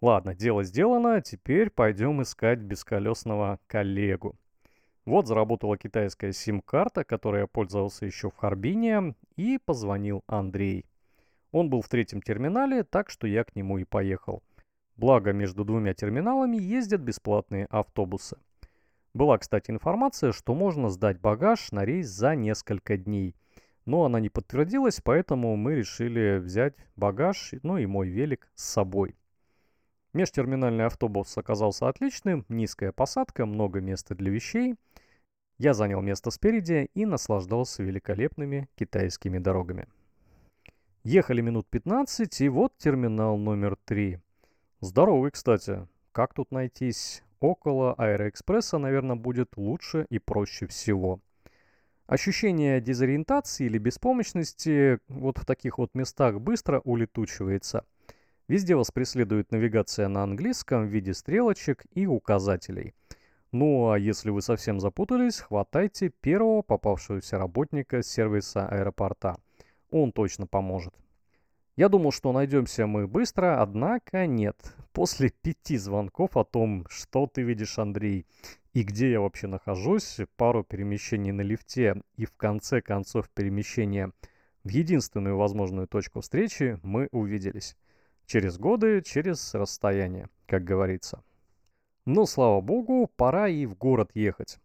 Ладно, 0.00 0.36
дело 0.36 0.62
сделано, 0.62 1.20
теперь 1.22 1.70
пойдем 1.70 2.22
искать 2.22 2.60
бесколесного 2.60 3.58
коллегу. 3.66 4.36
Вот 5.06 5.26
заработала 5.26 5.76
китайская 5.76 6.32
сим-карта, 6.32 7.02
которой 7.02 7.40
я 7.40 7.46
пользовался 7.48 8.06
еще 8.06 8.30
в 8.30 8.36
Харбине, 8.36 9.16
и 9.34 9.58
позвонил 9.58 10.22
Андрей. 10.28 10.86
Он 11.50 11.68
был 11.68 11.82
в 11.82 11.88
третьем 11.88 12.22
терминале, 12.22 12.84
так 12.84 13.10
что 13.10 13.26
я 13.26 13.42
к 13.42 13.56
нему 13.56 13.78
и 13.78 13.84
поехал. 13.84 14.44
Благо, 14.94 15.32
между 15.32 15.64
двумя 15.64 15.94
терминалами 15.94 16.58
ездят 16.58 17.00
бесплатные 17.00 17.66
автобусы. 17.70 18.36
Была, 19.14 19.38
кстати, 19.38 19.70
информация, 19.70 20.32
что 20.32 20.54
можно 20.54 20.90
сдать 20.90 21.20
багаж 21.20 21.70
на 21.70 21.84
рейс 21.84 22.08
за 22.08 22.34
несколько 22.34 22.96
дней. 22.96 23.36
Но 23.86 24.04
она 24.04 24.18
не 24.18 24.28
подтвердилась, 24.28 25.00
поэтому 25.02 25.56
мы 25.56 25.76
решили 25.76 26.38
взять 26.38 26.74
багаж, 26.96 27.52
ну 27.62 27.78
и 27.78 27.86
мой 27.86 28.08
велик 28.08 28.48
с 28.54 28.64
собой. 28.64 29.14
Межтерминальный 30.14 30.86
автобус 30.86 31.36
оказался 31.36 31.88
отличным, 31.88 32.44
низкая 32.48 32.92
посадка, 32.92 33.46
много 33.46 33.80
места 33.80 34.14
для 34.14 34.30
вещей. 34.30 34.76
Я 35.58 35.74
занял 35.74 36.00
место 36.00 36.30
спереди 36.30 36.88
и 36.94 37.04
наслаждался 37.04 37.82
великолепными 37.82 38.68
китайскими 38.76 39.38
дорогами. 39.38 39.86
Ехали 41.02 41.40
минут 41.40 41.68
15, 41.68 42.40
и 42.40 42.48
вот 42.48 42.78
терминал 42.78 43.36
номер 43.36 43.76
3. 43.84 44.20
Здоровый, 44.80 45.30
кстати. 45.32 45.86
Как 46.12 46.32
тут 46.32 46.52
найтись? 46.52 47.23
Около 47.40 47.94
Аэроэкспресса, 47.94 48.78
наверное, 48.78 49.16
будет 49.16 49.56
лучше 49.56 50.06
и 50.10 50.18
проще 50.18 50.66
всего. 50.66 51.20
Ощущение 52.06 52.80
дезориентации 52.80 53.64
или 53.64 53.78
беспомощности 53.78 54.98
вот 55.08 55.38
в 55.38 55.46
таких 55.46 55.78
вот 55.78 55.94
местах 55.94 56.40
быстро 56.40 56.80
улетучивается. 56.80 57.84
Везде 58.46 58.76
вас 58.76 58.90
преследует 58.90 59.50
навигация 59.52 60.08
на 60.08 60.22
английском 60.22 60.86
в 60.86 60.90
виде 60.90 61.14
стрелочек 61.14 61.84
и 61.92 62.06
указателей. 62.06 62.94
Ну 63.52 63.90
а 63.90 63.98
если 63.98 64.30
вы 64.30 64.42
совсем 64.42 64.80
запутались, 64.80 65.40
хватайте 65.40 66.10
первого 66.10 66.60
попавшегося 66.60 67.38
работника 67.38 68.02
сервиса 68.02 68.68
аэропорта. 68.68 69.36
Он 69.90 70.12
точно 70.12 70.46
поможет. 70.46 70.94
Я 71.76 71.88
думал, 71.88 72.12
что 72.12 72.30
найдемся 72.30 72.86
мы 72.86 73.08
быстро, 73.08 73.60
однако 73.60 74.28
нет. 74.28 74.56
После 74.92 75.30
пяти 75.30 75.76
звонков 75.76 76.36
о 76.36 76.44
том, 76.44 76.86
что 76.88 77.26
ты 77.26 77.42
видишь, 77.42 77.80
Андрей, 77.80 78.26
и 78.74 78.84
где 78.84 79.10
я 79.10 79.20
вообще 79.20 79.48
нахожусь, 79.48 80.20
пару 80.36 80.62
перемещений 80.62 81.32
на 81.32 81.40
лифте 81.40 82.00
и 82.16 82.26
в 82.26 82.36
конце 82.36 82.80
концов 82.80 83.28
перемещения 83.28 84.12
в 84.62 84.68
единственную 84.68 85.36
возможную 85.36 85.88
точку 85.88 86.20
встречи, 86.20 86.78
мы 86.84 87.08
увиделись. 87.10 87.76
Через 88.26 88.56
годы, 88.56 89.02
через 89.02 89.52
расстояние, 89.52 90.28
как 90.46 90.62
говорится. 90.62 91.24
Но, 92.06 92.24
слава 92.24 92.60
богу, 92.60 93.10
пора 93.16 93.48
и 93.48 93.66
в 93.66 93.76
город 93.76 94.12
ехать. 94.14 94.58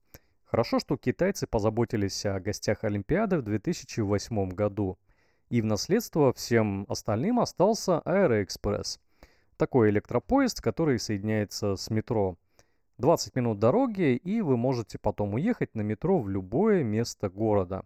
Хорошо, 0.44 0.78
что 0.80 0.96
китайцы 0.96 1.48
позаботились 1.48 2.24
о 2.28 2.40
гостях 2.40 2.84
Олимпиады 2.84 3.40
в 3.40 3.42
2008 3.42 4.50
году– 4.50 5.00
и 5.50 5.62
в 5.62 5.66
наследство 5.66 6.32
всем 6.34 6.86
остальным 6.88 7.40
остался 7.40 8.00
Аэроэкспресс. 8.00 9.00
Такой 9.58 9.90
электропоезд, 9.90 10.62
который 10.62 11.00
соединяется 11.00 11.76
с 11.76 11.90
метро. 11.90 12.38
20 12.98 13.36
минут 13.36 13.60
дороги, 13.60 14.16
и 14.16 14.42
вы 14.42 14.58
можете 14.58 14.98
потом 14.98 15.34
уехать 15.34 15.74
на 15.76 15.82
метро 15.82 16.20
в 16.20 16.30
любое 16.30 16.84
место 16.84 17.30
города. 17.30 17.84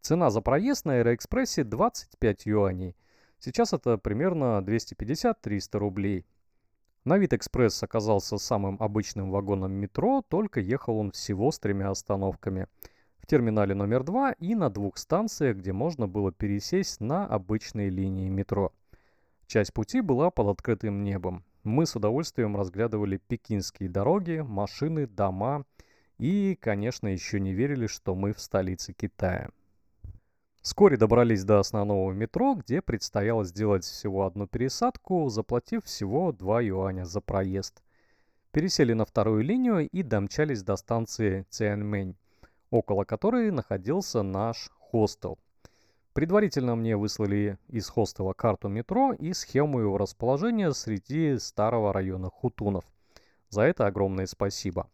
Цена 0.00 0.30
за 0.30 0.40
проезд 0.40 0.84
на 0.84 0.94
Аэроэкспрессе 0.94 1.64
25 1.64 2.46
юаней. 2.46 2.96
Сейчас 3.38 3.72
это 3.72 3.98
примерно 3.98 4.62
250-300 4.62 5.78
рублей. 5.78 6.26
На 7.04 7.22
экспресс 7.22 7.82
оказался 7.82 8.38
самым 8.38 8.78
обычным 8.80 9.30
вагоном 9.30 9.72
метро, 9.72 10.22
только 10.26 10.60
ехал 10.60 10.96
он 10.96 11.12
всего 11.12 11.52
с 11.52 11.58
тремя 11.58 11.90
остановками. 11.90 12.66
В 13.24 13.26
терминале 13.26 13.74
номер 13.74 14.02
два 14.04 14.32
и 14.32 14.54
на 14.54 14.68
двух 14.68 14.98
станциях, 14.98 15.56
где 15.56 15.72
можно 15.72 16.06
было 16.06 16.30
пересесть 16.30 17.00
на 17.00 17.26
обычные 17.26 17.88
линии 17.88 18.28
метро. 18.28 18.70
Часть 19.46 19.72
пути 19.72 20.02
была 20.02 20.30
под 20.30 20.48
открытым 20.48 21.02
небом. 21.02 21.42
Мы 21.62 21.86
с 21.86 21.96
удовольствием 21.96 22.54
разглядывали 22.54 23.16
пекинские 23.16 23.88
дороги, 23.88 24.44
машины, 24.46 25.06
дома 25.06 25.64
и, 26.18 26.54
конечно, 26.60 27.08
еще 27.08 27.40
не 27.40 27.54
верили, 27.54 27.86
что 27.86 28.14
мы 28.14 28.34
в 28.34 28.40
столице 28.42 28.92
Китая. 28.92 29.48
Вскоре 30.60 30.98
добрались 30.98 31.44
до 31.44 31.60
основного 31.60 32.12
метро, 32.12 32.54
где 32.54 32.82
предстояло 32.82 33.46
сделать 33.46 33.84
всего 33.84 34.26
одну 34.26 34.46
пересадку, 34.46 35.30
заплатив 35.30 35.86
всего 35.86 36.30
2 36.30 36.60
юаня 36.60 37.06
за 37.06 37.22
проезд. 37.22 37.82
Пересели 38.52 38.92
на 38.92 39.06
вторую 39.06 39.42
линию 39.42 39.88
и 39.88 40.02
домчались 40.02 40.62
до 40.62 40.76
станции 40.76 41.46
Цианмэнь, 41.48 42.16
около 42.70 43.04
которой 43.04 43.50
находился 43.50 44.22
наш 44.22 44.70
хостел. 44.78 45.38
Предварительно 46.12 46.76
мне 46.76 46.96
выслали 46.96 47.58
из 47.68 47.88
хостела 47.88 48.32
карту 48.34 48.68
метро 48.68 49.12
и 49.12 49.32
схему 49.32 49.80
его 49.80 49.98
расположения 49.98 50.72
среди 50.72 51.38
старого 51.38 51.92
района 51.92 52.30
Хутунов. 52.30 52.84
За 53.50 53.62
это 53.62 53.86
огромное 53.86 54.26
спасибо. 54.26 54.88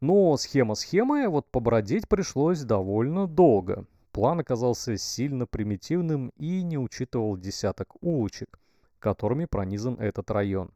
Но 0.00 0.36
схема 0.36 0.74
схемы, 0.74 1.28
вот 1.28 1.46
побродить 1.50 2.08
пришлось 2.08 2.62
довольно 2.62 3.26
долго. 3.26 3.84
План 4.12 4.40
оказался 4.40 4.96
сильно 4.96 5.46
примитивным 5.46 6.32
и 6.36 6.62
не 6.62 6.78
учитывал 6.78 7.36
десяток 7.36 7.94
улочек, 8.00 8.58
которыми 8.98 9.44
пронизан 9.44 9.94
этот 9.94 10.30
район. 10.30 10.72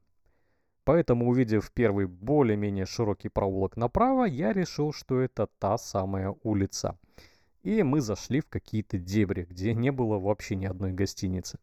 Поэтому, 0.85 1.29
увидев 1.29 1.71
первый 1.73 2.07
более-менее 2.07 2.87
широкий 2.87 3.29
проулок 3.29 3.77
направо, 3.77 4.25
я 4.25 4.53
решил, 4.53 4.93
что 4.93 5.21
это 5.21 5.47
та 5.59 5.79
самая 5.79 6.35
улица. 6.43 6.99
И 7.63 7.83
мы 7.83 8.01
зашли 8.01 8.41
в 8.41 8.49
какие-то 8.49 8.99
дебри, 8.99 9.47
где 9.49 9.75
не 9.75 9.93
было 9.93 10.19
вообще 10.19 10.57
ни 10.57 10.67
одной 10.67 10.93
гостиницы. 10.93 11.59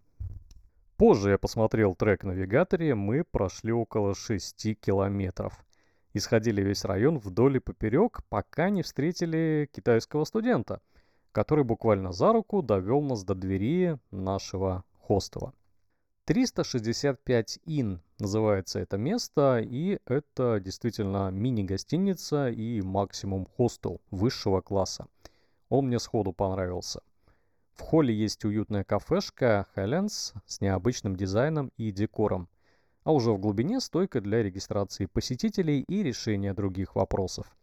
Позже 0.96 1.32
я 1.32 1.38
посмотрел 1.38 1.96
трек 1.96 2.24
навигаторе, 2.24 2.96
мы 2.96 3.24
прошли 3.24 3.72
около 3.72 4.16
6 4.16 4.80
километров. 4.80 5.54
Исходили 6.14 6.62
весь 6.62 6.86
район 6.86 7.20
вдоль 7.20 7.58
и 7.58 7.60
поперек, 7.60 8.22
пока 8.30 8.70
не 8.70 8.82
встретили 8.82 9.70
китайского 9.72 10.24
студента– 10.24 10.82
который 11.32 11.64
буквально 11.64 12.12
за 12.12 12.34
руку 12.34 12.62
довел 12.62 13.02
нас 13.02 13.24
до 13.24 13.36
двери 13.36 13.98
нашего 14.12 14.84
хостела. 15.00 15.54
365 16.30 17.60
ин 17.66 18.04
называется 18.20 18.78
это 18.78 19.00
место, 19.00 19.62
и 19.68 19.98
это 20.06 20.60
действительно 20.64 21.32
мини-гостиница 21.32 22.50
и 22.50 22.82
максимум 22.82 23.48
хостел 23.48 24.00
высшего 24.12 24.62
класса. 24.62 25.08
Он 25.70 25.88
мне 25.88 25.98
сходу 25.98 26.32
понравился. 26.32 27.02
В 27.74 27.82
холле 27.82 28.14
есть 28.14 28.46
уютная 28.46 28.84
кафешка 28.84 29.66
Highlands 29.76 30.36
с 30.46 30.62
необычным 30.62 31.16
дизайном 31.16 31.72
и 31.78 31.92
декором, 31.92 32.48
а 33.04 33.12
уже 33.12 33.32
в 33.32 33.40
глубине 33.40 33.80
стойка 33.80 34.22
для 34.22 34.44
регистрации 34.44 35.08
посетителей 35.08 35.82
и 35.82 36.04
решения 36.04 36.54
других 36.54 36.96
вопросов. 36.96 37.58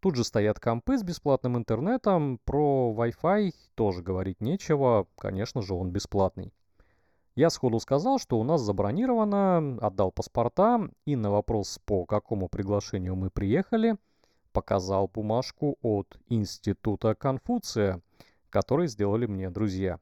Тут 0.00 0.16
же 0.16 0.24
стоят 0.24 0.60
компы 0.60 0.98
с 0.98 1.02
бесплатным 1.02 1.56
интернетом, 1.56 2.40
про 2.44 2.94
Wi-Fi 2.94 3.54
тоже 3.74 4.02
говорить 4.02 4.42
нечего, 4.42 5.08
конечно 5.16 5.62
же 5.62 5.72
он 5.72 5.92
бесплатный. 5.92 6.52
Я 7.36 7.50
сходу 7.50 7.78
сказал, 7.80 8.18
что 8.18 8.38
у 8.40 8.44
нас 8.44 8.62
забронировано, 8.62 9.76
отдал 9.82 10.10
паспорта 10.10 10.88
и 11.04 11.16
на 11.16 11.30
вопрос, 11.30 11.78
по 11.84 12.06
какому 12.06 12.48
приглашению 12.48 13.14
мы 13.14 13.28
приехали, 13.28 13.96
показал 14.52 15.10
бумажку 15.12 15.76
от 15.82 16.18
Института 16.30 17.14
Конфуция, 17.14 18.00
который 18.48 18.88
сделали 18.88 19.26
мне 19.26 19.50
друзья. 19.50 20.00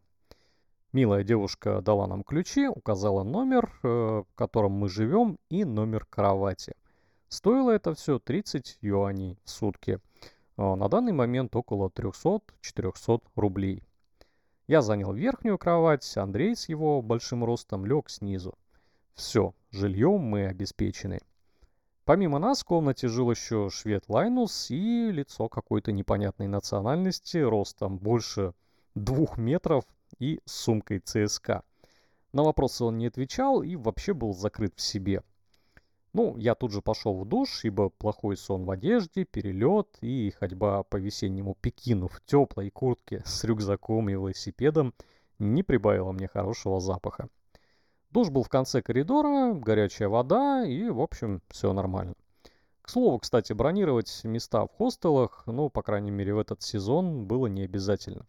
Милая 0.93 1.25
девушка 1.25 1.83
дала 1.83 2.07
нам 2.07 2.23
ключи, 2.23 2.69
указала 2.69 3.25
номер, 3.25 3.69
э, 3.83 3.89
в 3.89 4.35
котором 4.37 4.71
мы 4.71 4.89
живем, 4.89 5.41
и 5.51 5.65
номер 5.65 6.07
кровати. 6.09 6.77
Стоило 7.27 7.73
это 7.73 7.95
все 7.95 8.21
30 8.21 8.79
юаней 8.81 9.41
в 9.43 9.51
сутки. 9.51 9.99
А, 10.57 10.77
на 10.77 10.89
данный 10.89 11.13
момент 11.13 11.57
около 11.57 11.89
300-400 11.89 13.23
рублей. 13.35 13.83
Я 14.67 14.81
занял 14.81 15.13
верхнюю 15.13 15.59
кровать, 15.59 16.17
Андрей 16.17 16.57
с 16.57 16.69
его 16.69 17.03
большим 17.03 17.45
ростом 17.45 17.85
лег 17.85 18.09
снизу. 18.09 18.57
Все, 19.15 19.55
жильем 19.71 20.21
мы 20.21 20.47
обеспечены. 20.47 21.21
Помимо 22.05 22.39
нас 22.39 22.63
в 22.63 22.65
комнате 22.65 23.09
жил 23.09 23.31
еще 23.31 23.69
швед 23.71 24.05
Лайнус 24.09 24.71
и 24.71 25.11
лицо 25.11 25.49
какой-то 25.49 25.93
непонятной 25.93 26.49
национальности, 26.49 27.39
ростом 27.39 27.99
больше 27.99 28.55
двух 28.95 29.37
метров 29.37 29.85
и 30.19 30.41
с 30.45 30.53
сумкой 30.53 31.01
ЦСК. 31.01 31.63
На 32.33 32.43
вопросы 32.43 32.85
он 32.85 32.99
не 32.99 33.07
отвечал 33.07 33.63
и 33.63 33.77
вообще 33.77 34.15
был 34.15 34.33
закрыт 34.33 34.75
в 34.77 34.81
себе– 34.81 35.23
ну, 36.15 36.37
я 36.37 36.55
тут 36.55 36.71
же 36.71 36.81
пошел 36.81 37.19
в 37.19 37.27
душ, 37.27 37.65
ибо 37.65 37.89
плохой 37.89 38.37
сон 38.37 38.65
в 38.65 38.71
одежде, 38.71 39.25
перелет 39.25 39.89
и 40.01 40.31
ходьба 40.31 40.85
по 40.85 40.97
весеннему 40.97 41.57
Пекину 41.61 42.07
в 42.07 42.21
теплой 42.25 42.71
куртке 42.71 43.23
с 43.27 43.43
рюкзаком 43.43 44.09
и 44.09 44.13
велосипедом 44.13 44.95
не 45.41 45.65
прибавила 45.65 46.13
мне 46.13 46.29
хорошего 46.29 46.79
запаха. 46.79 47.29
Душ 48.11 48.31
был 48.31 48.45
в 48.45 48.49
конце 48.49 48.81
коридора, 48.81 49.55
горячая 49.55 50.09
вода 50.09 50.65
и, 50.65 50.89
в 50.89 51.01
общем, 51.01 51.43
все 51.49 51.73
нормально. 51.73 52.15
К 52.81 52.91
слову, 52.91 53.19
кстати, 53.19 53.53
бронировать 53.53 54.21
места 54.23 54.67
в 54.67 54.69
хостелах, 54.69 55.43
ну, 55.47 55.69
по 55.69 55.83
крайней 55.83 56.13
мере, 56.13 56.33
в 56.33 56.39
этот 56.39 56.63
сезон 56.63 57.27
было 57.27 57.49
не 57.49 57.63
обязательно. 57.63 58.25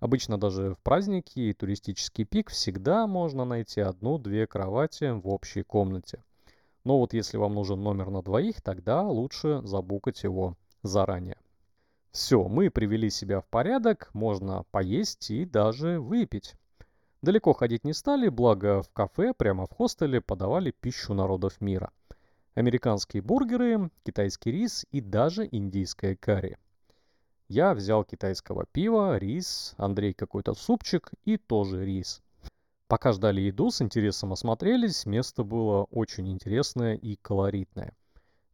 Обычно 0.00 0.38
даже 0.38 0.74
в 0.74 0.78
праздники 0.80 1.38
и 1.38 1.54
туристический 1.54 2.26
пик 2.26 2.50
всегда 2.50 3.06
можно 3.06 3.46
найти 3.46 3.80
одну-две 3.80 4.46
кровати 4.46 5.18
в 5.18 5.28
общей 5.28 5.62
комнате– 5.62 6.22
но 6.84 6.98
вот 6.98 7.12
если 7.12 7.36
вам 7.36 7.54
нужен 7.54 7.82
номер 7.82 8.10
на 8.10 8.22
двоих, 8.22 8.60
тогда 8.60 9.02
лучше 9.02 9.60
забукать 9.64 10.22
его 10.22 10.56
заранее. 10.82 11.36
Все, 12.10 12.46
мы 12.46 12.70
привели 12.70 13.08
себя 13.08 13.40
в 13.40 13.46
порядок, 13.46 14.10
можно 14.12 14.64
поесть 14.70 15.30
и 15.30 15.44
даже 15.44 15.98
выпить. 15.98 16.54
Далеко 17.22 17.52
ходить 17.52 17.84
не 17.84 17.94
стали, 17.94 18.28
благо 18.28 18.82
в 18.82 18.90
кафе 18.90 19.32
прямо 19.32 19.66
в 19.66 19.70
хостеле 19.70 20.20
подавали 20.20 20.72
пищу 20.72 21.14
народов 21.14 21.60
мира. 21.60 21.90
Американские 22.54 23.22
бургеры, 23.22 23.90
китайский 24.04 24.50
рис 24.50 24.84
и 24.90 25.00
даже 25.00 25.48
индийское 25.50 26.16
карри. 26.16 26.58
Я 27.48 27.74
взял 27.74 28.04
китайского 28.04 28.66
пива, 28.66 29.16
рис, 29.16 29.74
Андрей 29.78 30.12
какой-то 30.12 30.54
супчик 30.54 31.10
и 31.24 31.36
тоже 31.38 31.84
рис. 31.84 32.22
Пока 32.92 33.12
ждали 33.12 33.40
еду, 33.40 33.70
с 33.70 33.80
интересом 33.80 34.34
осмотрелись, 34.34 35.06
место 35.06 35.44
было 35.44 35.84
очень 35.84 36.28
интересное 36.28 36.94
и 36.94 37.16
колоритное. 37.16 37.96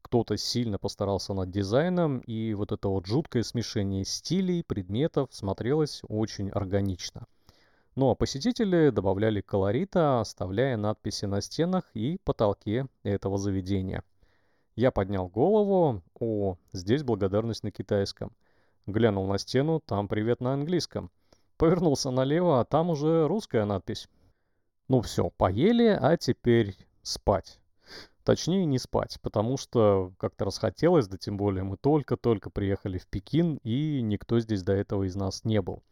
Кто-то 0.00 0.36
сильно 0.36 0.78
постарался 0.78 1.34
над 1.34 1.50
дизайном, 1.50 2.20
и 2.20 2.54
вот 2.54 2.70
это 2.70 2.86
вот 2.86 3.04
жуткое 3.06 3.42
смешение 3.42 4.04
стилей, 4.04 4.62
предметов 4.62 5.30
смотрелось 5.32 6.02
очень 6.06 6.50
органично. 6.50 7.26
Ну 7.96 8.10
а 8.10 8.14
посетители 8.14 8.90
добавляли 8.90 9.40
колорита, 9.40 10.20
оставляя 10.20 10.76
надписи 10.76 11.24
на 11.24 11.40
стенах 11.40 11.90
и 11.94 12.20
потолке 12.22 12.86
этого 13.02 13.38
заведения. 13.38 14.04
Я 14.76 14.92
поднял 14.92 15.26
голову, 15.26 16.04
о, 16.20 16.58
здесь 16.72 17.02
благодарность 17.02 17.64
на 17.64 17.72
китайском. 17.72 18.30
Глянул 18.86 19.26
на 19.26 19.38
стену, 19.38 19.82
там 19.84 20.06
привет 20.06 20.40
на 20.40 20.52
английском. 20.52 21.10
Повернулся 21.56 22.12
налево, 22.12 22.60
а 22.60 22.64
там 22.64 22.90
уже 22.90 23.26
русская 23.26 23.64
надпись. 23.64 24.08
Ну 24.88 25.02
все, 25.02 25.28
поели, 25.28 25.86
а 26.00 26.16
теперь 26.16 26.74
спать. 27.02 27.60
Точнее, 28.24 28.64
не 28.64 28.78
спать, 28.78 29.18
потому 29.20 29.58
что 29.58 30.12
как-то 30.18 30.46
расхотелось, 30.46 31.08
да 31.08 31.18
тем 31.18 31.36
более 31.36 31.62
мы 31.62 31.76
только-только 31.76 32.48
приехали 32.48 32.96
в 32.96 33.06
Пекин, 33.06 33.60
и 33.64 34.00
никто 34.00 34.40
здесь 34.40 34.62
до 34.62 34.72
этого 34.72 35.04
из 35.04 35.14
нас 35.14 35.44
не 35.44 35.60
был. 35.60 35.82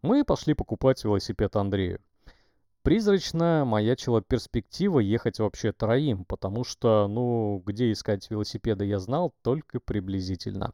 Мы 0.00 0.24
пошли 0.24 0.54
покупать 0.54 1.02
велосипед 1.02 1.56
Андрею. 1.56 2.00
Призрачно 2.82 3.64
маячила 3.66 4.22
перспектива 4.22 5.00
ехать 5.00 5.40
вообще 5.40 5.72
троим, 5.72 6.24
потому 6.24 6.62
что, 6.62 7.08
ну, 7.08 7.60
где 7.66 7.90
искать 7.90 8.30
велосипеды 8.30 8.84
я 8.84 9.00
знал 9.00 9.34
только 9.42 9.80
приблизительно. 9.80 10.72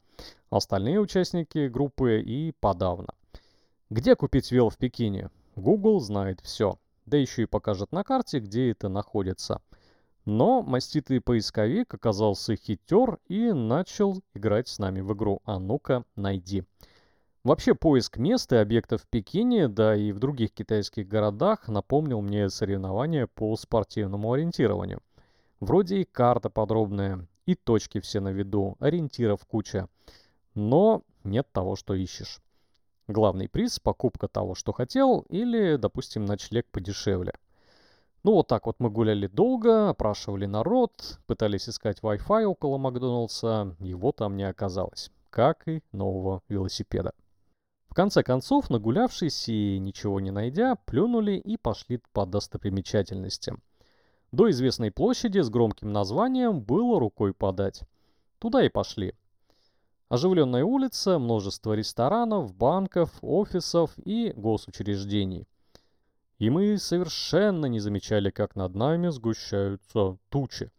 Остальные 0.50 1.00
участники 1.00 1.68
группы 1.68 2.20
и 2.20 2.52
подавно. 2.61 3.14
Где 3.88 4.14
купить 4.14 4.52
вел 4.52 4.68
в 4.68 4.76
Пекине? 4.76 5.30
Google 5.56 6.00
знает 6.00 6.40
все 6.42 6.78
да 7.07 7.17
еще 7.17 7.43
и 7.43 7.47
покажет 7.47 7.93
на 7.93 8.05
карте, 8.05 8.38
где 8.38 8.71
это 8.71 8.88
находится. 8.88 9.62
Но 10.25 10.62
маститый 10.62 11.21
поисковик 11.21 11.93
оказался 11.95 12.55
хитер 12.55 13.19
и 13.27 13.53
начал 13.53 14.23
играть 14.35 14.69
с 14.69 14.79
нами 14.79 15.01
в 15.01 15.12
игру 15.15 15.41
«А 15.45 15.59
ну-ка, 15.59 16.05
найди». 16.15 16.65
Вообще 17.45 17.75
поиск 17.75 18.19
мест 18.19 18.53
и 18.53 18.57
объектов 18.57 19.03
в 19.03 19.09
Пекине, 19.09 19.67
да 19.67 19.97
и 19.97 20.12
в 20.12 20.21
других 20.21 20.53
китайских 20.53 21.09
городах 21.09 21.67
напомнил 21.67 22.23
мне 22.23 22.49
соревнования 22.49 23.27
по 23.27 23.57
спортивному 23.57 24.33
ориентированию. 24.33 25.01
Вроде 25.59 26.03
и 26.03 26.05
карта 26.05 26.51
подробная, 26.51 27.27
и 27.47 27.57
точки 27.57 28.01
все 28.01 28.21
на 28.21 28.29
виду, 28.29 28.77
ориентиров 28.79 29.45
куча. 29.45 29.88
Но 30.55 31.03
нет 31.25 31.49
того, 31.53 31.75
что 31.75 31.95
ищешь. 31.95 32.41
Главный 33.12 33.46
приз– 33.46 33.79
покупка 33.83 34.27
того, 34.27 34.55
что 34.55 34.72
хотел, 34.72 35.27
или, 35.29 35.77
допустим, 35.77 36.25
ночлег 36.25 36.66
подешевле. 36.70 37.35
Ну, 38.25 38.33
вот 38.33 38.46
так 38.48 38.64
вот 38.64 38.77
мы 38.79 38.88
гуляли 38.88 39.27
долго, 39.27 39.90
опрашивали 39.90 40.46
народ, 40.46 41.18
пытались 41.27 41.68
искать 41.68 42.01
Wi-Fi 42.01 42.44
около 42.44 42.79
Макдоналдса, 42.79 43.77
его 43.81 44.12
там 44.12 44.38
не 44.38 44.44
оказалось, 44.44 45.11
как 45.29 45.68
и 45.68 45.83
нового 45.92 46.40
велосипеда. 46.48 47.12
В 47.87 47.92
конце 47.92 48.22
концов, 48.22 48.70
нагулявшись 48.70 49.46
и 49.51 49.79
ничего 49.79 50.18
не 50.18 50.31
найдя, 50.31 50.77
плюнули 50.87 51.33
и 51.33 51.59
пошли 51.59 52.01
по 52.14 52.25
достопримечательностям. 52.25 53.62
До 54.31 54.48
известной 54.48 54.90
площади 54.90 55.40
с 55.40 55.51
громким 55.51 55.92
названием 55.92 56.62
было 56.62 56.98
рукой 56.98 57.35
подать. 57.35 57.83
Туда 58.38 58.64
и 58.64 58.70
пошли. 58.70 59.14
Оживленная 60.12 60.62
улица, 60.62 61.18
множество 61.18 61.72
ресторанов, 61.72 62.55
банков, 62.55 63.09
офисов 63.22 63.92
и 64.05 64.35
госучреждений. 64.37 65.48
И 66.38 66.51
мы 66.51 66.77
совершенно 66.77 67.64
не 67.64 67.81
замечали, 67.81 68.29
как 68.29 68.55
над 68.55 68.75
нами 68.75 69.09
сгущаются 69.09 70.18
тучи. 70.29 70.70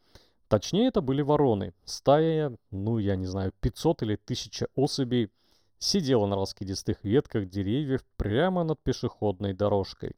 Точнее, 0.49 0.89
это 0.89 1.01
были 1.01 1.23
вороны. 1.23 1.73
Стая, 1.83 2.55
ну, 2.69 2.99
я 2.99 3.15
не 3.15 3.25
знаю, 3.25 3.53
500 3.59 4.03
или 4.03 4.19
1000 4.23 4.67
особей 4.75 5.31
сидела 5.79 6.27
на 6.27 6.35
раскидистых 6.35 7.03
ветках 7.03 7.49
деревьев 7.49 8.05
прямо 8.17 8.63
над 8.63 8.79
пешеходной 8.83 9.53
дорожкой. 9.53 10.15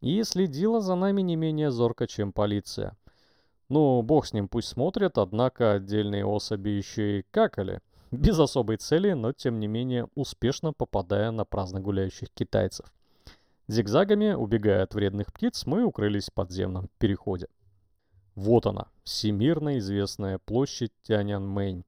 И 0.00 0.22
следила 0.22 0.80
за 0.80 0.94
нами 0.94 1.22
не 1.22 1.34
менее 1.34 1.72
зорко, 1.72 2.06
чем 2.06 2.32
полиция. 2.32 2.96
Ну, 3.68 4.00
бог 4.02 4.26
с 4.26 4.32
ним, 4.32 4.46
пусть 4.46 4.68
смотрят, 4.68 5.18
однако 5.18 5.72
отдельные 5.72 6.24
особи 6.24 6.68
еще 6.68 7.18
и 7.18 7.24
какали– 7.32 7.80
без 8.16 8.38
особой 8.38 8.76
цели, 8.76 9.12
но 9.12 9.32
тем 9.32 9.60
не 9.60 9.66
менее 9.66 10.08
успешно 10.14 10.72
попадая 10.72 11.30
на 11.30 11.44
праздно 11.44 11.80
гуляющих 11.80 12.30
китайцев. 12.30 12.86
Зигзагами, 13.68 14.32
убегая 14.32 14.82
от 14.82 14.94
вредных 14.94 15.32
птиц, 15.32 15.64
мы 15.66 15.84
укрылись 15.84 16.28
в 16.28 16.34
подземном 16.34 16.90
переходе. 16.98 17.48
Вот 18.34 18.66
она, 18.66 18.88
всемирно 19.04 19.78
известная 19.78 20.38
площадь 20.38 20.92
Тяньаньмэнь. 21.02 21.84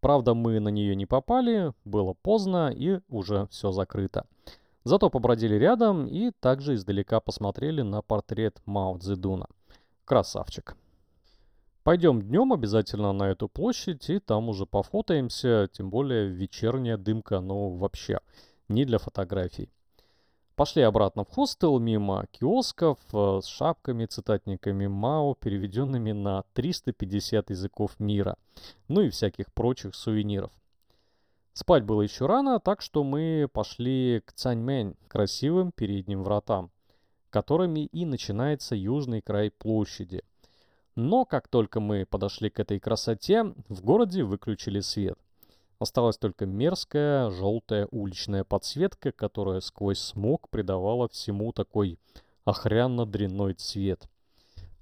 Правда, 0.00 0.34
мы 0.34 0.60
на 0.60 0.68
нее 0.68 0.96
не 0.96 1.06
попали, 1.06 1.72
было 1.84 2.14
поздно 2.14 2.72
и 2.74 3.00
уже 3.08 3.46
все 3.50 3.70
закрыто. 3.70 4.26
Зато 4.84 5.08
побродили 5.08 5.54
рядом 5.54 6.06
и 6.06 6.30
также 6.40 6.74
издалека 6.74 7.20
посмотрели 7.20 7.82
на 7.82 8.02
портрет 8.02 8.60
Мао 8.66 8.98
Цзэдуна. 8.98 9.46
Красавчик. 10.04 10.76
Пойдем 11.84 12.22
днем 12.22 12.54
обязательно 12.54 13.12
на 13.12 13.24
эту 13.24 13.46
площадь 13.46 14.08
и 14.08 14.18
там 14.18 14.48
уже 14.48 14.64
пофотаемся, 14.64 15.68
тем 15.70 15.90
более 15.90 16.28
вечерняя 16.28 16.96
дымка, 16.96 17.40
ну 17.40 17.76
вообще, 17.76 18.20
не 18.68 18.86
для 18.86 18.96
фотографий. 18.96 19.68
Пошли 20.56 20.80
обратно 20.80 21.24
в 21.24 21.28
хостел 21.28 21.78
мимо 21.78 22.24
киосков 22.32 22.98
э, 23.12 23.40
с 23.42 23.46
шапками, 23.46 24.06
цитатниками 24.06 24.86
Мао, 24.86 25.34
переведенными 25.34 26.12
на 26.12 26.44
350 26.54 27.50
языков 27.50 28.00
мира, 28.00 28.38
ну 28.88 29.02
и 29.02 29.10
всяких 29.10 29.52
прочих 29.52 29.94
сувениров. 29.94 30.52
Спать 31.52 31.84
было 31.84 32.00
еще 32.00 32.24
рано, 32.24 32.60
так 32.60 32.80
что 32.80 33.04
мы 33.04 33.46
пошли 33.52 34.22
к 34.24 34.32
Цаньмэнь, 34.32 34.94
красивым 35.06 35.70
передним 35.70 36.22
вратам, 36.22 36.70
которыми 37.28 37.80
и 37.80 38.06
начинается 38.06 38.74
южный 38.74 39.20
край 39.20 39.50
площади– 39.50 40.22
но 40.96 41.24
как 41.24 41.48
только 41.48 41.80
мы 41.80 42.06
подошли 42.06 42.50
к 42.50 42.60
этой 42.60 42.78
красоте, 42.78 43.52
в 43.68 43.82
городе 43.82 44.22
выключили 44.22 44.80
свет. 44.80 45.18
Осталась 45.78 46.16
только 46.16 46.46
мерзкая 46.46 47.30
желтая 47.30 47.88
уличная 47.90 48.44
подсветка, 48.44 49.10
которая 49.10 49.60
сквозь 49.60 49.98
смог 49.98 50.48
придавала 50.48 51.08
всему 51.08 51.52
такой 51.52 51.98
охрянно-дрянной 52.44 53.54
цвет. 53.54 54.08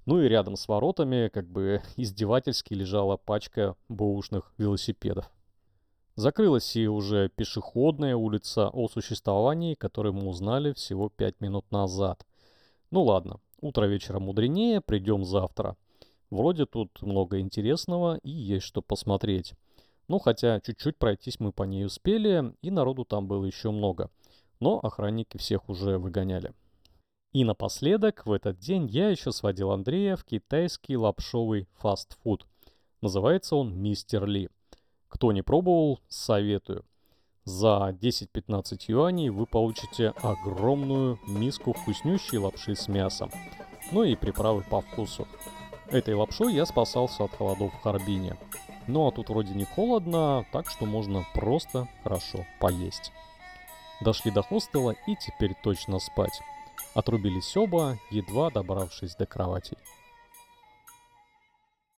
Ну 0.04 0.20
и 0.20 0.28
рядом 0.28 0.56
с 0.56 0.68
воротами 0.68 1.28
как 1.28 1.46
бы 1.46 1.80
издевательски 1.96 2.74
лежала 2.74 3.16
пачка 3.16 3.76
бэушных 3.88 4.52
велосипедов. 4.58 5.30
Закрылась 6.14 6.76
и 6.76 6.86
уже 6.88 7.30
пешеходная 7.30 8.16
улица, 8.16 8.68
о 8.68 8.88
существовании 8.88 9.74
которой 9.74 10.12
мы 10.12 10.28
узнали 10.28 10.72
всего 10.72 11.08
пять 11.08 11.40
минут 11.40 11.70
назад. 11.70 12.26
Ну 12.90 13.02
ладно, 13.02 13.40
утро 13.62 13.86
вечера 13.86 14.18
мудренее, 14.18 14.82
придем 14.82 15.24
завтра. 15.24 15.76
Вроде 16.32 16.64
тут 16.64 17.02
много 17.02 17.40
интересного 17.40 18.16
и 18.22 18.30
есть 18.30 18.64
что 18.64 18.80
посмотреть. 18.80 19.52
Ну, 20.08 20.18
хотя 20.18 20.60
чуть-чуть 20.60 20.96
пройтись 20.96 21.38
мы 21.40 21.52
по 21.52 21.64
ней 21.64 21.84
успели, 21.84 22.54
и 22.62 22.70
народу 22.70 23.04
там 23.04 23.28
было 23.28 23.44
еще 23.44 23.70
много. 23.70 24.10
Но 24.58 24.78
охранники 24.78 25.36
всех 25.36 25.68
уже 25.68 25.98
выгоняли. 25.98 26.54
И 27.34 27.44
напоследок, 27.44 28.24
в 28.24 28.32
этот 28.32 28.58
день 28.58 28.86
я 28.86 29.10
еще 29.10 29.30
сводил 29.30 29.72
Андрея 29.72 30.16
в 30.16 30.24
китайский 30.24 30.96
лапшовый 30.96 31.68
фастфуд. 31.74 32.46
Называется 33.02 33.54
он 33.54 33.76
Мистер 33.76 34.24
Ли. 34.24 34.48
Кто 35.08 35.32
не 35.32 35.42
пробовал, 35.42 36.00
советую. 36.08 36.86
За 37.44 37.94
10-15 38.00 38.84
юаней 38.88 39.28
вы 39.28 39.44
получите 39.44 40.14
огромную 40.22 41.18
миску 41.28 41.74
вкуснющей 41.74 42.38
лапши 42.38 42.74
с 42.74 42.88
мясом. 42.88 43.30
Ну 43.90 44.02
и 44.02 44.16
приправы 44.16 44.64
по 44.70 44.80
вкусу. 44.80 45.28
Этой 45.92 46.14
лапшой 46.14 46.54
я 46.54 46.64
спасался 46.64 47.24
от 47.24 47.36
холодов 47.36 47.70
в 47.74 47.82
Харбине. 47.82 48.38
Ну 48.86 49.06
а 49.06 49.12
тут 49.12 49.28
вроде 49.28 49.52
не 49.52 49.66
холодно, 49.66 50.46
так 50.50 50.70
что 50.70 50.86
можно 50.86 51.26
просто 51.34 51.86
хорошо 52.02 52.46
поесть. 52.60 53.12
Дошли 54.00 54.30
до 54.30 54.42
хостела 54.42 54.94
и 55.06 55.16
теперь 55.16 55.54
точно 55.62 55.98
спать. 55.98 56.40
Отрубились 56.94 57.54
оба, 57.58 57.98
едва 58.10 58.50
добравшись 58.50 59.16
до 59.16 59.26
кровати. 59.26 59.76